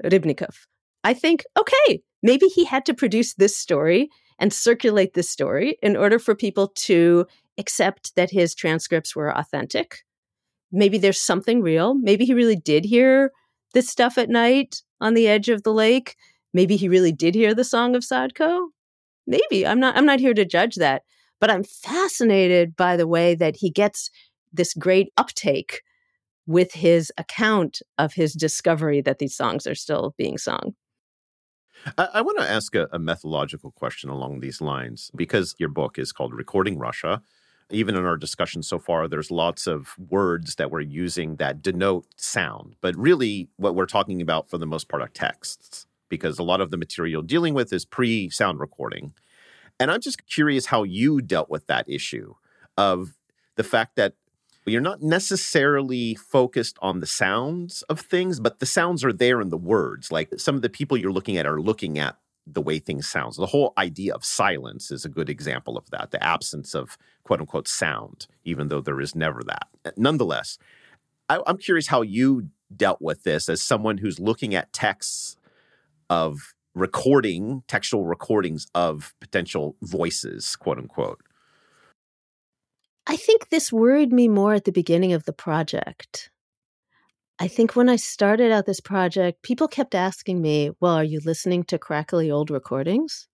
[0.04, 0.66] Rybnikov.
[1.04, 4.08] I think, okay, maybe he had to produce this story
[4.38, 7.26] and circulate this story in order for people to
[7.58, 10.04] accept that his transcripts were authentic.
[10.70, 11.94] Maybe there's something real.
[11.94, 13.32] Maybe he really did hear
[13.74, 16.16] this stuff at night on the edge of the lake.
[16.54, 18.68] Maybe he really did hear the song of Sadko.
[19.26, 19.66] Maybe.
[19.66, 21.02] I'm not I'm not here to judge that,
[21.40, 24.10] but I'm fascinated by the way that he gets
[24.52, 25.82] this great uptake
[26.46, 30.74] with his account of his discovery that these songs are still being sung.
[31.96, 35.98] I, I want to ask a, a methodological question along these lines because your book
[35.98, 37.22] is called Recording Russia.
[37.70, 42.06] Even in our discussion so far, there's lots of words that we're using that denote
[42.16, 46.42] sound, but really what we're talking about for the most part are texts because a
[46.42, 49.12] lot of the material dealing with is pre sound recording.
[49.80, 52.34] And I'm just curious how you dealt with that issue
[52.76, 53.14] of
[53.56, 54.14] the fact that
[54.66, 59.50] you're not necessarily focused on the sounds of things, but the sounds are there in
[59.50, 60.12] the words.
[60.12, 62.16] Like some of the people you're looking at are looking at
[62.46, 63.34] the way things sound.
[63.34, 67.40] The whole idea of silence is a good example of that, the absence of quote
[67.40, 69.68] unquote sound, even though there is never that.
[69.96, 70.58] Nonetheless,
[71.28, 75.36] I, I'm curious how you dealt with this as someone who's looking at texts
[76.10, 81.20] of recording, textual recordings of potential voices, quote unquote.
[83.06, 86.30] I think this worried me more at the beginning of the project.
[87.38, 91.20] I think when I started out this project, people kept asking me, Well, are you
[91.24, 93.28] listening to crackly old recordings?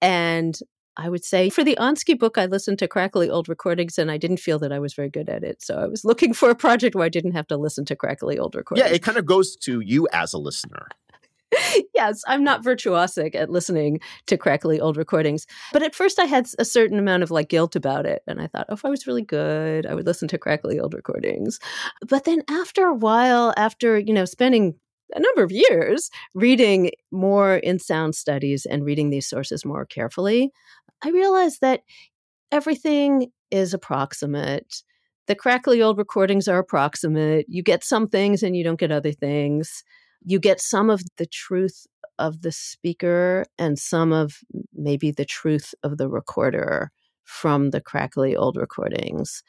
[0.00, 0.58] And
[0.96, 4.18] I would say for the Ansky book, I listened to crackly old recordings and I
[4.18, 5.62] didn't feel that I was very good at it.
[5.62, 8.38] So I was looking for a project where I didn't have to listen to crackly
[8.38, 8.86] old recordings.
[8.86, 10.88] Yeah, it kind of goes to you as a listener.
[11.94, 15.46] yes, I'm not virtuosic at listening to crackly old recordings.
[15.72, 18.22] But at first I had a certain amount of like guilt about it.
[18.26, 20.94] And I thought, oh, if I was really good, I would listen to crackly old
[20.94, 21.58] recordings.
[22.06, 24.74] But then after a while, after, you know, spending
[25.14, 30.50] a number of years reading more in sound studies and reading these sources more carefully,
[31.04, 31.80] I realized that
[32.50, 34.82] everything is approximate.
[35.26, 37.46] The crackly old recordings are approximate.
[37.48, 39.84] You get some things and you don't get other things
[40.24, 41.86] you get some of the truth
[42.18, 44.38] of the speaker and some of
[44.74, 46.90] maybe the truth of the recorder
[47.24, 49.42] from the crackly old recordings.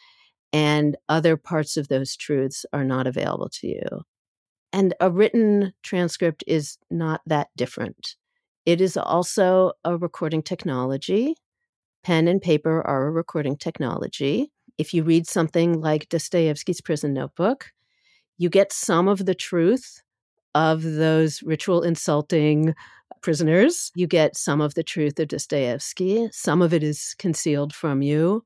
[0.52, 4.02] And other parts of those truths are not available to you.
[4.72, 8.16] And a written transcript is not that different.
[8.66, 11.36] It is also a recording technology.
[12.04, 14.52] Pen and paper are a recording technology.
[14.78, 17.72] If you read something like Dostoevsky's Prison Notebook,
[18.38, 20.02] you get some of the truth
[20.56, 22.74] of those ritual insulting
[23.22, 23.92] prisoners.
[23.96, 28.44] You get some of the truth of Dostoevsky, some of it is concealed from you.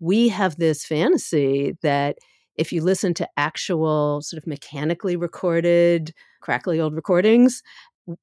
[0.00, 2.18] We have this fantasy that
[2.56, 7.62] if you listen to actual, sort of mechanically recorded, crackly old recordings,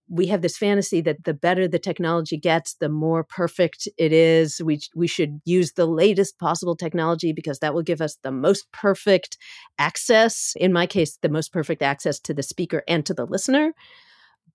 [0.10, 4.62] we have this fantasy that the better the technology gets, the more perfect it is.
[4.64, 8.72] We we should use the latest possible technology because that will give us the most
[8.72, 9.38] perfect
[9.80, 10.54] access.
[10.58, 13.74] In my case, the most perfect access to the speaker and to the listener.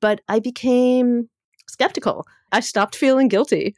[0.01, 1.29] But I became
[1.69, 2.27] skeptical.
[2.53, 3.75] I stopped feeling guilty.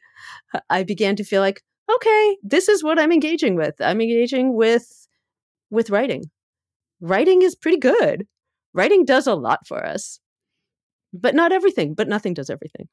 [0.69, 3.75] I began to feel like, okay, this is what I'm engaging with.
[3.79, 5.07] I'm engaging with
[5.71, 6.25] with writing.
[7.01, 8.27] Writing is pretty good.
[8.73, 10.19] writing does a lot for us,
[11.13, 12.87] but not everything, but nothing does everything.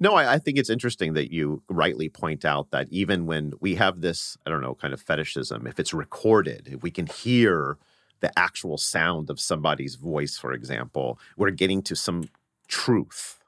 [0.00, 3.74] No, I, I, think it's interesting that you rightly point out that even when we
[3.74, 7.76] have this, I don't know, kind of fetishism, if it's recorded, if we can hear
[8.20, 12.28] the actual sound of somebody's voice, for example, we're getting to some
[12.68, 13.40] truth.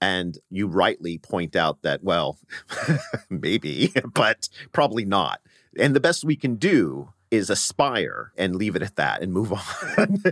[0.00, 2.38] And you rightly point out that, well,
[3.30, 5.40] maybe, but probably not.
[5.76, 9.52] And the best we can do is aspire and leave it at that and move
[9.98, 10.22] on.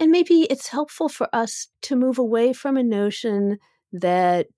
[0.00, 3.58] and maybe it's helpful for us to move away from a notion
[3.92, 4.48] that,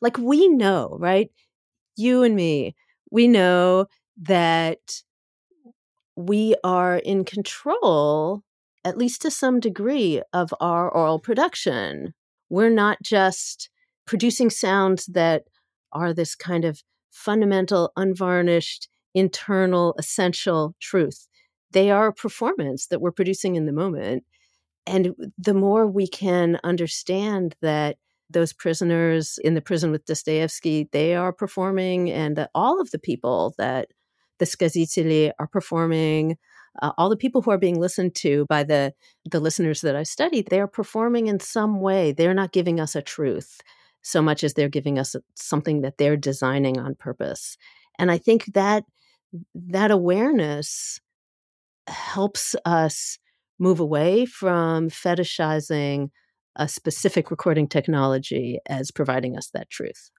[0.00, 1.30] like, we know, right?
[1.96, 2.74] You and me,
[3.10, 3.86] we know
[4.22, 5.02] that
[6.16, 8.42] we are in control,
[8.84, 12.14] at least to some degree, of our oral production.
[12.48, 13.70] We're not just
[14.06, 15.44] producing sounds that
[15.92, 21.26] are this kind of fundamental, unvarnished, internal, essential truth.
[21.70, 24.24] They are a performance that we're producing in the moment.
[24.86, 27.96] And the more we can understand that
[28.30, 32.98] those prisoners in the prison with Dostoevsky, they are performing, and that all of the
[32.98, 33.88] people that
[34.38, 36.36] the skaziteli are performing,
[36.82, 38.92] uh, all the people who are being listened to by the,
[39.30, 42.12] the listeners that I studied, they are performing in some way.
[42.12, 43.60] They're not giving us a truth
[44.02, 47.56] so much as they're giving us something that they're designing on purpose.
[47.98, 48.84] And I think that
[49.54, 51.00] that awareness
[51.86, 53.18] helps us
[53.58, 56.10] move away from fetishizing
[56.56, 60.10] a specific recording technology as providing us that truth.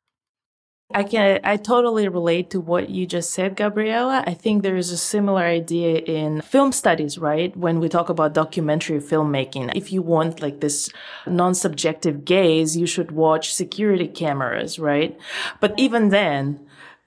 [0.93, 4.23] I can I totally relate to what you just said, Gabriella.
[4.27, 7.55] I think there is a similar idea in film studies, right?
[7.57, 9.71] When we talk about documentary filmmaking.
[9.75, 10.89] If you want like this
[11.25, 15.17] non-subjective gaze, you should watch security cameras, right?
[15.59, 16.59] But even then,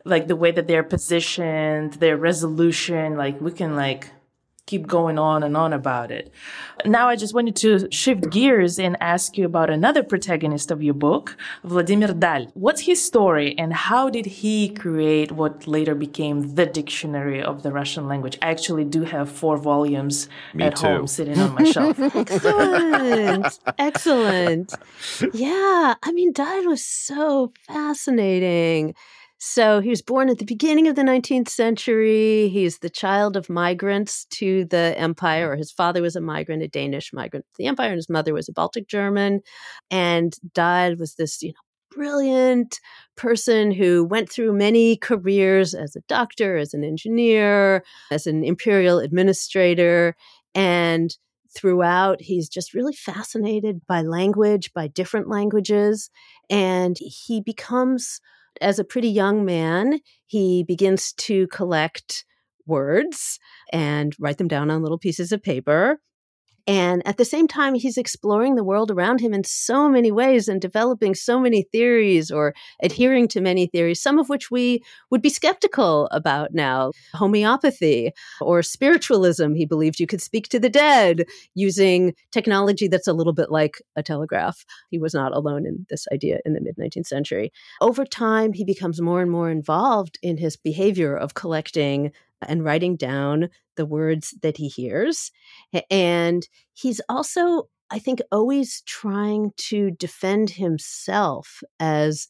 [0.09, 4.11] like the way that they're positioned, their resolution, like we can like
[4.67, 6.31] keep going on and on about it.
[6.85, 10.93] Now I just wanted to shift gears and ask you about another protagonist of your
[10.93, 12.45] book, Vladimir Dal.
[12.53, 17.73] What's his story and how did he create what later became the dictionary of the
[17.73, 18.37] Russian language?
[18.43, 20.87] I actually do have four volumes Me at too.
[20.87, 21.99] home sitting on my shelf.
[22.25, 23.59] Excellent.
[23.79, 24.75] Excellent.
[25.33, 25.95] Yeah.
[26.03, 28.95] I mean, Dal was so fascinating.
[29.39, 32.49] So he was born at the beginning of the 19th century.
[32.49, 36.68] He's the child of migrants to the empire, or his father was a migrant, a
[36.68, 39.41] Danish migrant to the empire, and his mother was a Baltic German.
[39.93, 41.55] And Dal was this, you know,
[41.91, 42.80] brilliant
[43.16, 48.99] person who went through many careers as a doctor, as an engineer, as an imperial
[48.99, 50.16] administrator.
[50.55, 51.16] And
[51.55, 56.11] throughout, he's just really fascinated by language, by different languages.
[56.51, 58.20] And he becomes
[58.61, 62.25] as a pretty young man, he begins to collect
[62.67, 63.39] words
[63.73, 66.01] and write them down on little pieces of paper.
[66.69, 70.49] And at the same time, he's exploring the world around him in so many ways
[70.49, 75.23] and developing so many theories or adhering to many theories, some of which we would
[75.23, 76.93] be skeptical about now.
[77.14, 78.12] Homeopathy
[78.43, 79.55] or spiritualism.
[79.55, 83.81] He believed you could speak to the dead using technology that's a little bit like
[83.97, 84.66] a telegraph.
[84.91, 87.51] He was not alone in this idea in the mid 19th century.
[87.81, 92.12] Over time, he becomes more and more involved in his behavior of collecting
[92.47, 95.30] and writing down the words that he hears.
[95.91, 102.28] And he's also, I think, always trying to defend himself as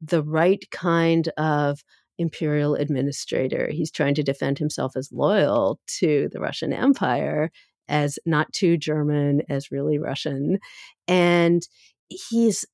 [0.00, 1.82] the right kind of
[2.18, 3.68] imperial administrator.
[3.70, 7.50] He's trying to defend himself as loyal to the Russian Empire,
[7.88, 10.58] as not too German, as really Russian.
[11.06, 11.62] And
[12.08, 12.64] he's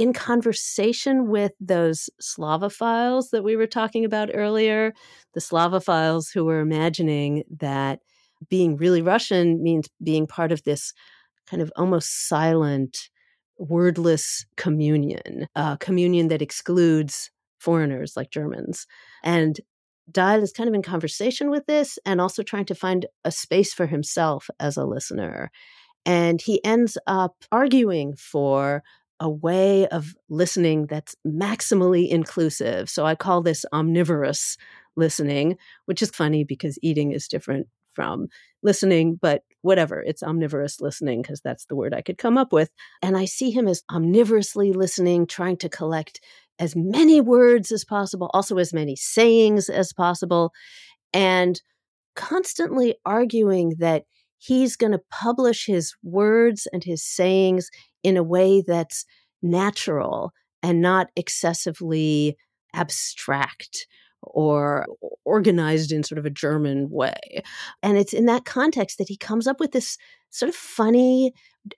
[0.00, 4.94] in conversation with those Slavophiles that we were talking about earlier,
[5.34, 8.00] the Slavophiles who were imagining that
[8.48, 10.94] being really Russian means being part of this
[11.46, 13.10] kind of almost silent,
[13.58, 18.86] wordless communion, a communion that excludes foreigners like Germans.
[19.22, 19.60] And
[20.10, 23.74] Dahl is kind of in conversation with this and also trying to find a space
[23.74, 25.50] for himself as a listener.
[26.06, 28.82] And he ends up arguing for
[29.20, 32.88] a way of listening that's maximally inclusive.
[32.88, 34.56] So I call this omnivorous
[34.96, 38.28] listening, which is funny because eating is different from
[38.62, 42.70] listening, but whatever, it's omnivorous listening because that's the word I could come up with.
[43.02, 46.20] And I see him as omnivorously listening, trying to collect
[46.58, 50.52] as many words as possible, also as many sayings as possible,
[51.12, 51.60] and
[52.16, 54.04] constantly arguing that
[54.40, 57.70] he's going to publish his words and his sayings
[58.02, 59.04] in a way that's
[59.42, 60.32] natural
[60.62, 62.36] and not excessively
[62.74, 63.86] abstract
[64.22, 64.86] or
[65.24, 67.42] organized in sort of a German way.
[67.82, 69.96] And it's in that context that he comes up with this
[70.30, 71.32] sort of funny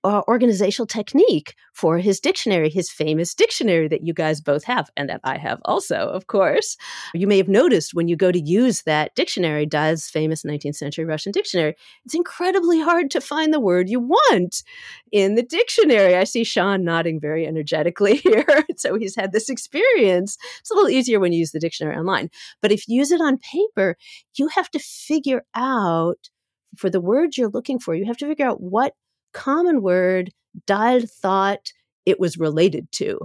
[0.05, 5.09] uh, organizational technique for his dictionary, his famous dictionary that you guys both have and
[5.09, 6.77] that I have also, of course.
[7.15, 11.05] You may have noticed when you go to use that dictionary, Dahl's famous 19th century
[11.05, 11.75] Russian dictionary,
[12.05, 14.63] it's incredibly hard to find the word you want
[15.11, 16.17] in the dictionary.
[16.17, 18.65] I see Sean nodding very energetically here.
[18.77, 20.39] so he's had this experience.
[20.61, 22.31] It's a little easier when you use the dictionary online.
[22.61, 23.97] But if you use it on paper,
[24.37, 26.31] you have to figure out
[26.77, 28.95] for the words you're looking for, you have to figure out what
[29.33, 30.33] common word
[30.67, 31.73] Dahl thought
[32.07, 33.21] it was related to.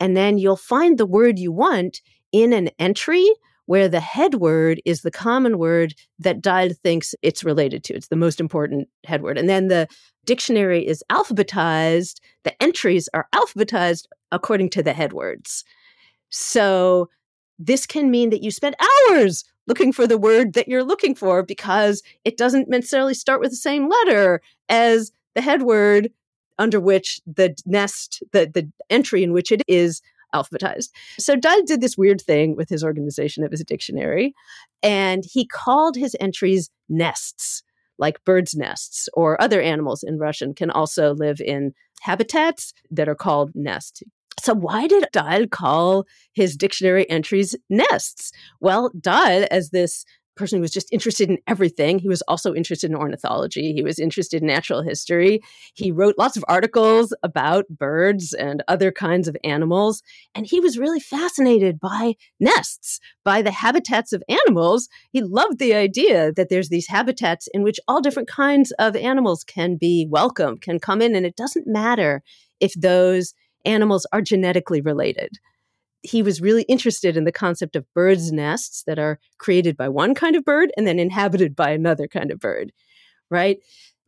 [0.00, 2.00] And then you'll find the word you want
[2.32, 3.26] in an entry
[3.66, 7.94] where the head word is the common word that Dahl thinks it's related to.
[7.94, 9.38] It's the most important head word.
[9.38, 9.88] And then the
[10.26, 12.20] dictionary is alphabetized.
[12.42, 15.64] The entries are alphabetized according to the head words.
[16.30, 17.08] So
[17.58, 18.76] this can mean that you spend
[19.08, 23.50] hours looking for the word that you're looking for because it doesn't necessarily start with
[23.50, 26.10] the same letter as the head word
[26.58, 30.00] under which the nest, the, the entry in which it is
[30.34, 30.90] alphabetized.
[31.18, 34.34] So Dahl did this weird thing with his organization of his dictionary,
[34.82, 37.62] and he called his entries nests,
[37.98, 43.14] like birds' nests, or other animals in Russian can also live in habitats that are
[43.14, 44.02] called nests.
[44.40, 48.32] So, why did Dahl call his dictionary entries nests?
[48.60, 50.04] Well, Dahl, as this
[50.36, 51.98] person who was just interested in everything.
[51.98, 53.72] He was also interested in ornithology.
[53.72, 55.42] He was interested in natural history.
[55.74, 60.02] He wrote lots of articles about birds and other kinds of animals.
[60.34, 64.88] And he was really fascinated by nests, by the habitats of animals.
[65.10, 69.44] He loved the idea that there's these habitats in which all different kinds of animals
[69.44, 71.14] can be welcome, can come in.
[71.14, 72.22] And it doesn't matter
[72.60, 75.38] if those animals are genetically related
[76.04, 80.14] he was really interested in the concept of birds' nests that are created by one
[80.14, 82.72] kind of bird and then inhabited by another kind of bird,
[83.30, 83.58] right?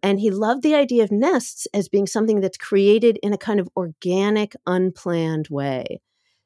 [0.02, 3.58] And he loved the idea of nests as being something that's created in a kind
[3.58, 6.00] of organic, unplanned way.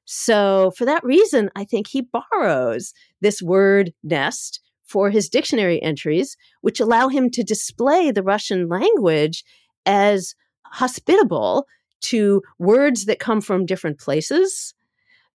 [0.05, 6.37] So, for that reason, I think he borrows this word nest for his dictionary entries,
[6.63, 9.45] which allow him to display the Russian language
[9.85, 10.35] as
[10.67, 11.67] hospitable
[12.03, 14.75] to words that come from different places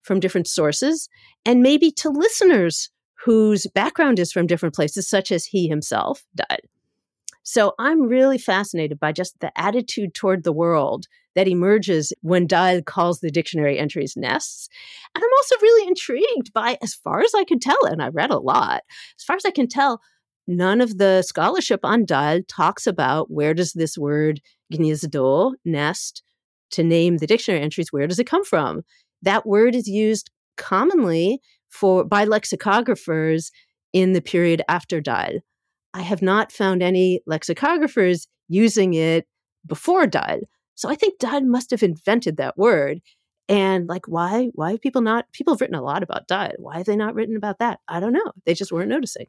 [0.05, 1.09] from different sources,
[1.45, 2.91] and maybe to listeners
[3.25, 6.61] whose background is from different places, such as he himself died.
[7.41, 12.81] So I'm really fascinated by just the attitude toward the world that emerges when Dahl
[12.81, 14.69] calls the dictionary entries nests.
[15.13, 18.31] And I'm also really intrigued by, as far as I can tell, and I read
[18.31, 18.83] a lot,
[19.19, 20.01] as far as I can tell,
[20.47, 24.39] none of the scholarship on Dahl talks about where does this word
[24.71, 26.23] gniezdo, nest,
[26.71, 28.81] to name the dictionary entries, where does it come from?
[29.25, 33.51] That word is used commonly for by lexicographers
[33.93, 35.39] in the period after Dahl.
[35.93, 39.27] I have not found any lexicographers using it
[39.65, 40.39] before Dahl.
[40.75, 43.01] So I think Dahl must have invented that word.
[43.47, 44.49] And like, why?
[44.53, 45.31] Why have people not?
[45.31, 46.51] People have written a lot about Dahl.
[46.57, 47.79] Why have they not written about that?
[47.87, 48.31] I don't know.
[48.45, 49.27] They just weren't noticing.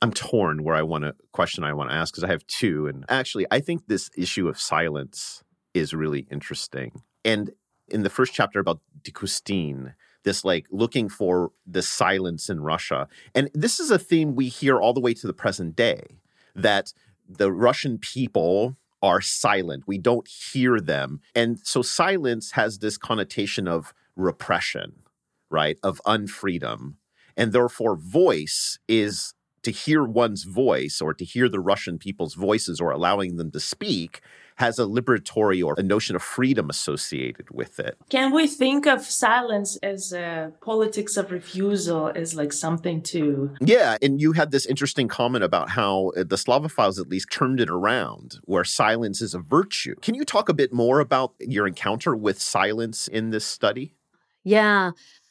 [0.00, 2.86] I'm torn where I want to question I want to ask because I have two.
[2.86, 5.42] And actually, I think this issue of silence
[5.74, 7.02] is really interesting.
[7.24, 7.50] And
[7.90, 13.08] in the first chapter about de Custine, this like looking for the silence in Russia.
[13.34, 16.18] And this is a theme we hear all the way to the present day
[16.54, 16.92] that
[17.28, 19.84] the Russian people are silent.
[19.86, 21.20] We don't hear them.
[21.34, 25.02] And so silence has this connotation of repression,
[25.50, 25.78] right?
[25.82, 26.94] Of unfreedom.
[27.36, 32.80] And therefore, voice is to hear one's voice or to hear the Russian people's voices
[32.80, 34.20] or allowing them to speak
[34.58, 37.96] has a liberatory or a notion of freedom associated with it.
[38.10, 43.96] Can we think of silence as a politics of refusal as like something to Yeah,
[44.02, 47.70] and you had this interesting comment about how uh, the Slavophiles at least turned it
[47.70, 49.94] around where silence is a virtue.
[50.02, 53.94] Can you talk a bit more about your encounter with silence in this study?
[54.42, 54.90] Yeah.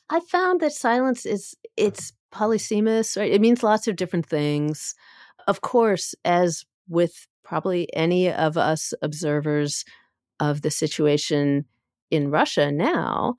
[0.09, 3.31] I found that silence is it's polysemous, right?
[3.31, 4.95] It means lots of different things.
[5.47, 9.85] Of course, as with probably any of us observers
[10.39, 11.63] of the situation
[12.11, 13.35] in Russia now,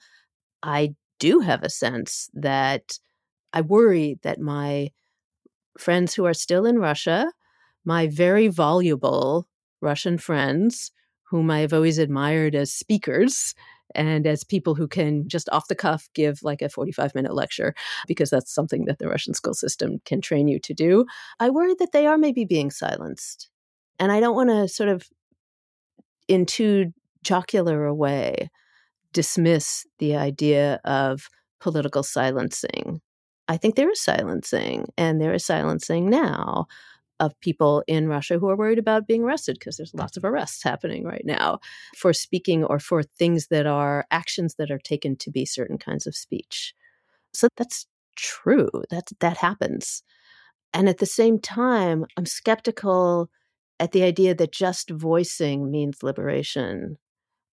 [0.62, 2.98] I do have a sense that
[3.52, 4.90] I worry that my
[5.78, 7.30] friends who are still in Russia,
[7.84, 9.46] my very voluble
[9.82, 10.90] Russian friends,
[11.24, 13.54] whom I have always admired as speakers
[13.94, 17.74] and as people who can just off the cuff give like a 45 minute lecture,
[18.06, 21.04] because that's something that the Russian school system can train you to do,
[21.40, 23.50] I worry that they are maybe being silenced
[23.99, 25.07] and I don't want to sort of,
[26.28, 26.92] in too
[27.22, 28.51] jocular a way,
[29.12, 31.28] dismiss the idea of
[31.61, 33.01] political silencing
[33.49, 36.66] I think there is silencing, and there is silencing now
[37.18, 40.62] of people in Russia who are worried about being arrested because there's lots of arrests
[40.62, 41.59] happening right now
[41.96, 46.07] for speaking or for things that are actions that are taken to be certain kinds
[46.07, 46.74] of speech.
[47.32, 47.86] So that's
[48.16, 48.70] true.
[48.90, 50.03] That that happens.
[50.74, 53.30] And at the same time, I'm skeptical
[53.81, 56.97] at the idea that just voicing means liberation.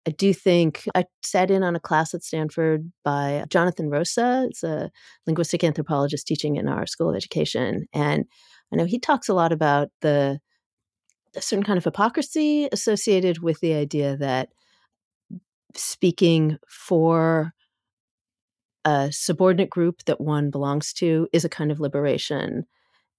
[0.08, 4.46] I do think I sat in on a class at Stanford by Jonathan Rosa.
[4.50, 4.92] It's a
[5.26, 7.86] linguistic anthropologist teaching in our School of Education.
[7.92, 8.26] And
[8.72, 10.40] I know he talks a lot about the
[11.36, 14.50] a certain kind of hypocrisy associated with the idea that
[15.76, 17.52] speaking for
[18.86, 22.66] a subordinate group that one belongs to is a kind of liberation.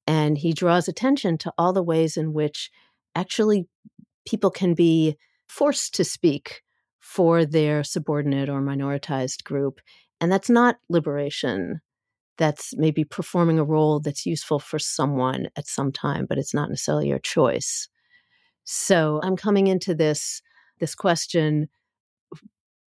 [0.07, 2.71] And he draws attention to all the ways in which
[3.17, 3.67] actually
[4.27, 5.17] people can be
[5.49, 6.63] forced to speak
[7.01, 9.81] for their subordinate or minoritized group.
[10.21, 11.81] And that's not liberation.
[12.37, 16.69] That's maybe performing a role that's useful for someone at some time, but it's not
[16.69, 17.89] necessarily your choice.
[18.65, 20.43] So I'm coming into this
[20.79, 21.69] this question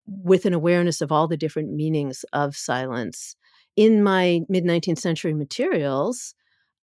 [0.07, 3.37] with an awareness of all the different meanings of silence.
[3.77, 6.35] In my mid 19th century materials,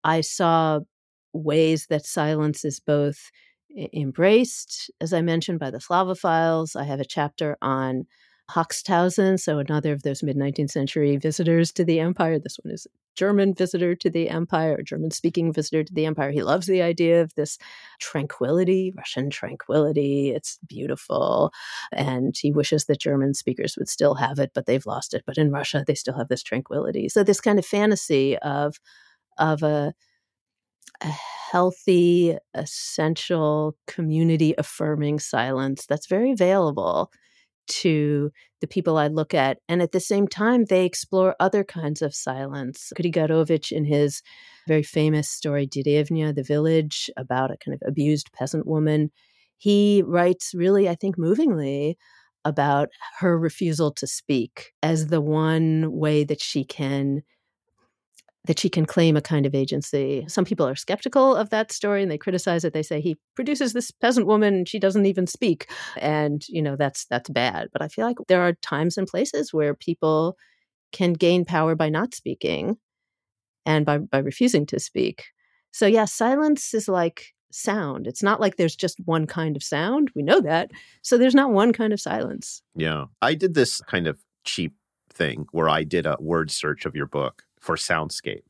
[0.04, 0.80] I saw
[1.34, 3.32] ways that silence is both
[3.94, 6.76] embraced, as I mentioned, by the Slavophiles.
[6.76, 8.06] I have a chapter on
[8.50, 12.40] Haxthausen, so another of those mid 19th century visitors to the empire.
[12.40, 16.06] This one is a German visitor to the empire, a German speaking visitor to the
[16.06, 16.32] empire.
[16.32, 17.58] He loves the idea of this
[18.00, 20.30] tranquility, Russian tranquility.
[20.30, 21.52] It's beautiful.
[21.92, 25.24] And he wishes that German speakers would still have it, but they've lost it.
[25.28, 27.10] But in Russia, they still have this tranquility.
[27.10, 28.80] So, this kind of fantasy of,
[29.38, 29.94] of a
[31.02, 31.12] a
[31.52, 37.12] healthy, essential, community affirming silence that's very available
[37.68, 38.32] to
[38.62, 39.60] the people I look at.
[39.68, 42.92] And at the same time, they explore other kinds of silence.
[42.98, 44.22] Grigorovich, in his
[44.68, 49.12] very famous story, Derevnya, the village, about a kind of abused peasant woman,
[49.58, 51.98] he writes really, I think, movingly
[52.46, 52.90] about
[53.20, 57.22] her refusal to speak as the one way that she can
[58.48, 60.26] that she can claim a kind of agency.
[60.28, 62.74] Some people are skeptical of that story and they criticize it.
[62.74, 65.70] They say he produces this peasant woman she doesn't even speak.
[65.98, 67.68] And, you know, that's that's bad.
[67.72, 70.38] But I feel like there are times and places where people
[70.92, 72.78] can gain power by not speaking
[73.66, 75.26] and by, by refusing to speak.
[75.72, 78.08] So yeah, silence is like sound.
[78.08, 80.10] It's not like there's just one kind of sound.
[80.16, 80.72] We know that.
[81.02, 82.62] So there's not one kind of silence.
[82.76, 83.06] Yeah.
[83.22, 84.74] I did this kind of cheap
[85.12, 88.44] thing where I did a word search of your book for soundscape.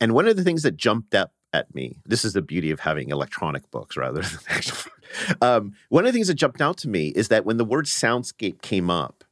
[0.00, 2.80] And one of the things that jumped up at me, this is the beauty of
[2.80, 4.90] having electronic books rather than actual.
[5.42, 7.86] Um, one of the things that jumped out to me is that when the word
[7.86, 9.24] soundscape came up,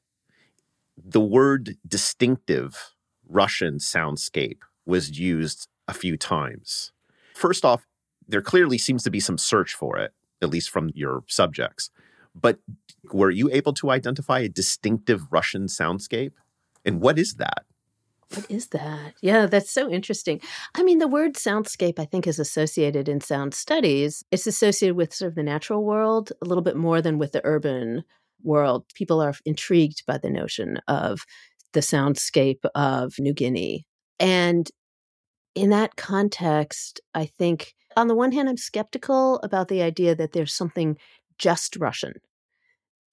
[0.96, 2.94] the word distinctive
[3.28, 6.90] Russian soundscape was used a few times.
[7.32, 7.86] First off,
[8.26, 10.12] there clearly seems to be some search for it,
[10.42, 11.90] at least from your subjects.
[12.34, 12.58] But
[13.12, 16.32] were you able to identify a distinctive Russian soundscape?
[16.84, 17.64] And what is that?
[18.34, 19.14] What is that?
[19.22, 20.40] Yeah, that's so interesting.
[20.74, 24.22] I mean, the word soundscape, I think, is associated in sound studies.
[24.30, 27.40] It's associated with sort of the natural world a little bit more than with the
[27.44, 28.04] urban
[28.42, 28.84] world.
[28.94, 31.20] People are intrigued by the notion of
[31.72, 33.86] the soundscape of New Guinea.
[34.20, 34.70] And
[35.54, 40.32] in that context, I think, on the one hand, I'm skeptical about the idea that
[40.32, 40.98] there's something
[41.38, 42.14] just Russian,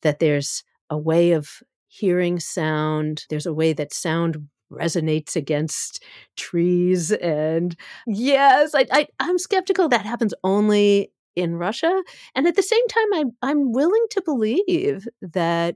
[0.01, 6.03] that there's a way of hearing sound, there's a way that sound resonates against
[6.35, 7.75] trees and
[8.07, 12.03] yes I, I i'm skeptical that happens only in russia
[12.33, 15.75] and at the same time i'm i'm willing to believe that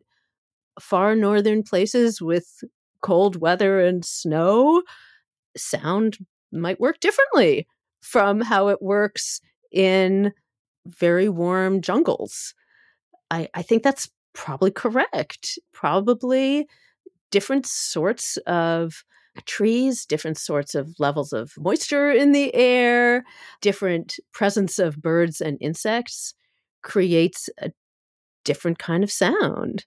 [0.79, 2.63] far northern places with
[3.01, 4.81] cold weather and snow
[5.55, 6.17] sound
[6.51, 7.67] might work differently
[8.01, 10.31] from how it works in
[10.85, 12.53] very warm jungles.
[13.29, 15.59] I i think that's probably correct.
[15.73, 16.67] Probably
[17.32, 19.03] different sorts of
[19.45, 23.23] trees, different sorts of levels of moisture in the air,
[23.61, 26.34] different presence of birds and insects
[26.82, 27.71] creates a
[28.45, 29.86] different kind of sound.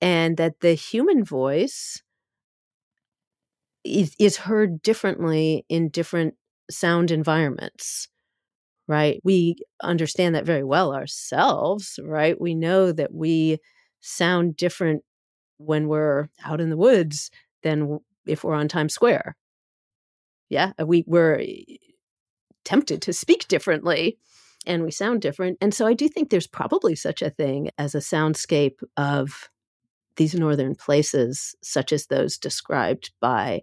[0.00, 2.02] And that the human voice
[3.84, 6.34] is, is heard differently in different
[6.70, 8.08] sound environments
[8.88, 9.20] right?
[9.24, 12.40] We understand that very well ourselves, right?
[12.40, 13.58] We know that we
[14.00, 15.04] sound different
[15.64, 17.30] when we're out in the woods
[17.62, 19.36] than if we're on Times Square.
[20.48, 21.76] Yeah, uh, we we're eh,
[22.64, 24.18] tempted to speak differently
[24.66, 25.58] and we sound different.
[25.60, 29.48] And so I do think there's probably such a thing as a soundscape of
[30.16, 33.62] these northern places, such as those described by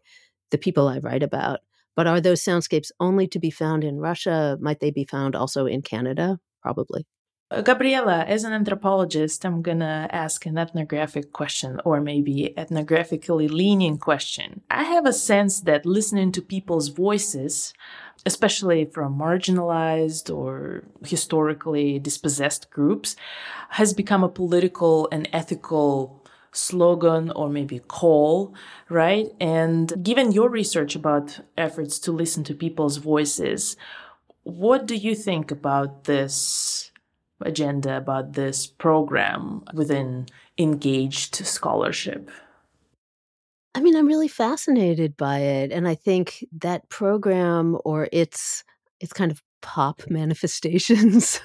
[0.52, 1.60] the people I write about.
[1.96, 4.58] But are those soundscapes only to be found in Russia?
[4.60, 6.40] Might they be found also in Canada?
[6.62, 7.06] Probably.
[7.52, 13.50] Uh, Gabriella, as an anthropologist, I'm going to ask an ethnographic question or maybe ethnographically
[13.50, 14.62] leaning question.
[14.70, 17.74] I have a sense that listening to people's voices,
[18.24, 23.16] especially from marginalized or historically dispossessed groups,
[23.70, 28.54] has become a political and ethical slogan or maybe call,
[28.90, 29.28] right?
[29.40, 33.76] And given your research about efforts to listen to people's voices,
[34.44, 36.89] what do you think about this
[37.42, 40.28] agenda about this program within
[40.58, 42.30] engaged scholarship?
[43.76, 45.72] I mean, I'm really fascinated by it.
[45.72, 48.64] And I think that program or its
[49.00, 51.40] its kind of pop manifestations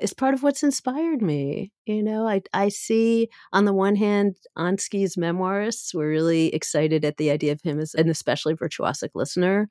[0.00, 1.70] is part of what's inspired me.
[1.86, 7.16] You know, I I see on the one hand, Ansky's memoirists were really excited at
[7.16, 9.68] the idea of him as an especially virtuosic listener.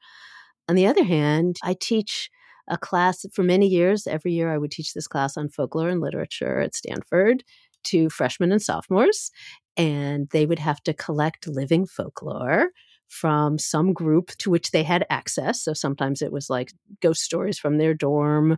[0.69, 2.29] On the other hand, I teach
[2.67, 4.07] a class for many years.
[4.07, 7.43] Every year, I would teach this class on folklore and literature at Stanford
[7.85, 9.31] to freshmen and sophomores.
[9.75, 12.69] And they would have to collect living folklore
[13.07, 15.63] from some group to which they had access.
[15.63, 18.57] So sometimes it was like ghost stories from their dorm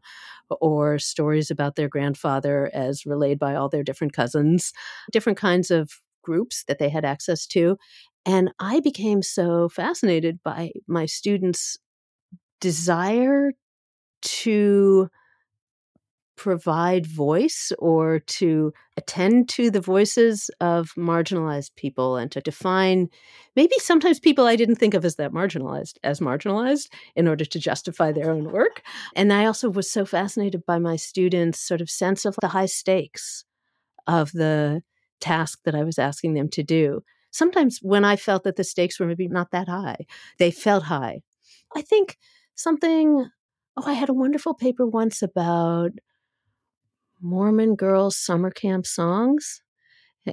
[0.49, 4.73] or stories about their grandfather as relayed by all their different cousins,
[5.11, 5.91] different kinds of
[6.23, 7.77] groups that they had access to.
[8.25, 11.77] And I became so fascinated by my students'
[12.59, 13.51] desire
[14.21, 15.09] to
[16.39, 23.09] provide voice or to attend to the voices of marginalized people and to define
[23.57, 27.59] maybe sometimes people I didn't think of as that marginalized as marginalized in order to
[27.59, 28.83] justify their own work.
[29.17, 32.67] And I also was so fascinated by my students' sort of sense of the high
[32.67, 33.43] stakes
[34.07, 34.81] of the
[35.19, 37.03] task that I was asking them to do.
[37.31, 40.05] Sometimes when I felt that the stakes were maybe not that high,
[40.37, 41.19] they felt high.
[41.75, 42.17] I think
[42.55, 43.29] something
[43.79, 45.91] Oh, I had a wonderful paper once about
[47.21, 49.61] Mormon girls' summer camp songs.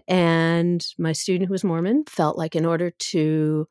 [0.08, 3.68] And my student who was Mormon felt like in order to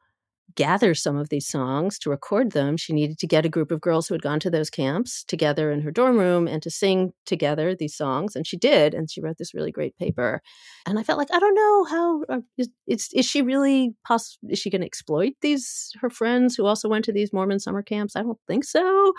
[0.55, 3.81] gather some of these songs to record them, she needed to get a group of
[3.81, 7.11] girls who had gone to those camps together in her dorm room and to sing
[7.25, 8.35] together these songs.
[8.35, 10.41] And she did, and she wrote this really great paper.
[10.85, 14.37] And I felt like I don't know how uh, is, is, is she really poss-
[14.49, 17.83] is she going to exploit these her friends who also went to these Mormon summer
[17.83, 18.15] camps?
[18.15, 19.13] I don't think so.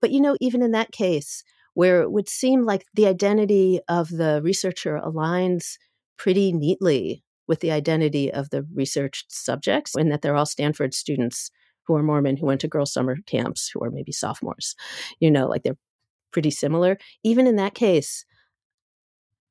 [0.00, 1.42] But you know, even in that case,
[1.74, 5.76] where it would seem like the identity of the researcher aligns
[6.16, 11.50] pretty neatly with the identity of the researched subjects, and that they're all Stanford students
[11.84, 14.76] who are Mormon who went to girls' summer camps who are maybe sophomores.
[15.18, 15.78] You know, like they're
[16.30, 16.98] pretty similar.
[17.24, 18.24] Even in that case,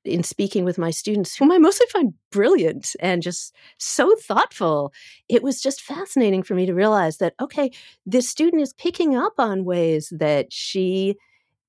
[0.05, 4.93] in speaking with my students, whom I mostly find brilliant and just so thoughtful,
[5.27, 7.71] it was just fascinating for me to realize that, okay,
[8.05, 11.15] this student is picking up on ways that she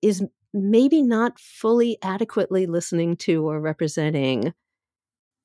[0.02, 0.22] is
[0.54, 4.54] maybe not fully adequately listening to or representing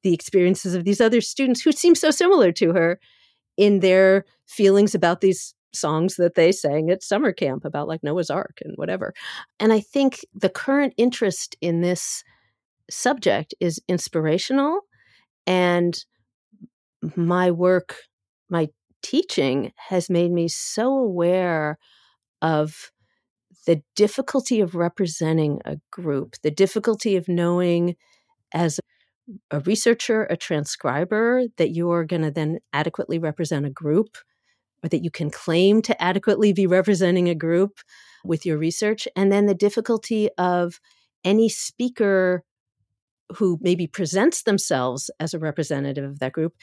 [0.04, 3.00] the experiences of these other students who seem so similar to her
[3.58, 8.30] in their feelings about these songs that they sang at summer camp about like Noah's
[8.30, 9.14] Ark and whatever.
[9.60, 12.24] And I think the current interest in this
[12.90, 14.82] subject is inspirational
[15.48, 15.98] and
[17.16, 17.96] my work,
[18.50, 18.70] my
[19.02, 21.78] teaching has made me so aware
[22.42, 22.92] of
[23.66, 27.96] the difficulty of representing a group, the difficulty of knowing
[28.54, 28.80] as
[29.52, 34.18] a researcher, a transcriber, that you're going to then adequately represent a group
[34.84, 37.80] or that you can claim to adequately be representing a group
[38.26, 39.08] with your research.
[39.16, 40.80] And then the difficulty of
[41.24, 42.44] any speaker
[43.38, 46.54] who maybe presents themselves as a representative of that group.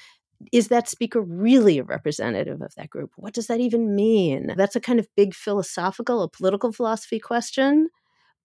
[0.52, 3.10] Is that speaker really a representative of that group?
[3.16, 4.52] What does that even mean?
[4.56, 7.88] That's a kind of big philosophical, a political philosophy question,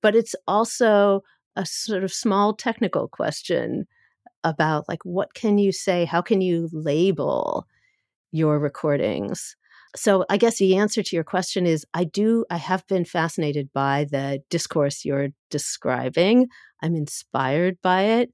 [0.01, 1.21] but it's also
[1.55, 3.87] a sort of small technical question
[4.45, 6.05] about like what can you say?
[6.05, 7.67] How can you label
[8.31, 9.57] your recordings?
[9.97, 13.69] So i guess the answer to your question is i do i have been fascinated
[13.73, 16.47] by the discourse you're describing.
[16.81, 18.29] I'm inspired by it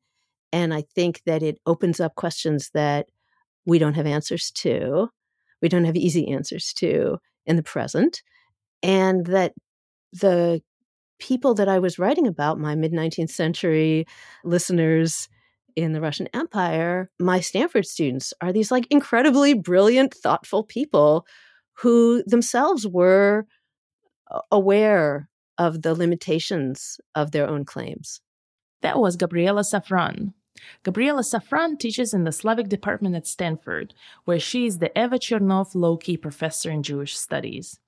[0.52, 3.08] and i think that it opens up questions that
[3.66, 5.10] we don't have answers to
[5.62, 8.22] we don't have easy answers to in the present
[8.84, 9.54] and that
[10.14, 10.62] the
[11.20, 14.06] people that i was writing about my mid 19th century
[14.44, 15.30] listeners
[15.76, 21.26] in the Russian Empire, my Stanford students are these like incredibly brilliant, thoughtful people
[21.80, 23.46] who themselves were
[24.52, 28.22] aware of the limitations of their own claims.
[28.82, 30.34] That was Gabriella Safran.
[30.84, 33.94] Gabriella Safran teaches in the Slavic department at Stanford,
[34.26, 37.80] where she is the Eva Chernov Lokey Professor in Jewish Studies.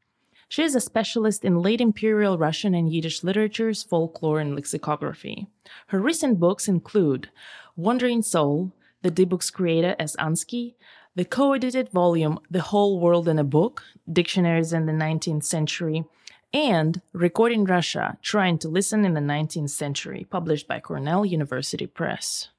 [0.53, 5.47] She is a specialist in late Imperial Russian and Yiddish literatures, folklore, and lexicography.
[5.87, 7.31] Her recent books include
[7.75, 10.15] Wandering Soul, The Dybbuk's creator S.
[10.17, 10.75] Ansky,
[11.15, 16.05] the co-edited volume The Whole World in a Book, Dictionaries in the 19th Century,
[16.53, 22.49] and Recording Russia, Trying to Listen in the 19th Century, published by Cornell University Press.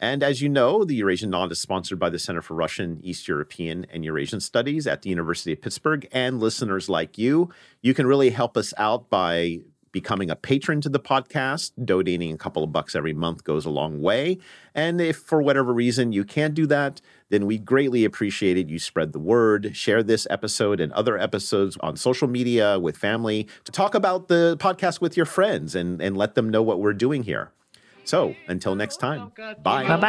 [0.00, 3.26] And as you know, the Eurasian Knot is sponsored by the Center for Russian, East
[3.26, 6.06] European, and Eurasian Studies at the University of Pittsburgh.
[6.12, 7.50] And listeners like you,
[7.82, 9.58] you can really help us out by
[9.90, 11.72] becoming a patron to the podcast.
[11.84, 14.38] Donating a couple of bucks every month goes a long way.
[14.74, 18.68] And if for whatever reason you can't do that, then we greatly appreciate it.
[18.68, 23.48] You spread the word, share this episode and other episodes on social media with family,
[23.64, 26.92] to talk about the podcast with your friends and, and let them know what we're
[26.92, 27.50] doing here.
[28.08, 29.32] So, until next time,
[29.62, 29.86] bye.
[29.86, 30.00] Bye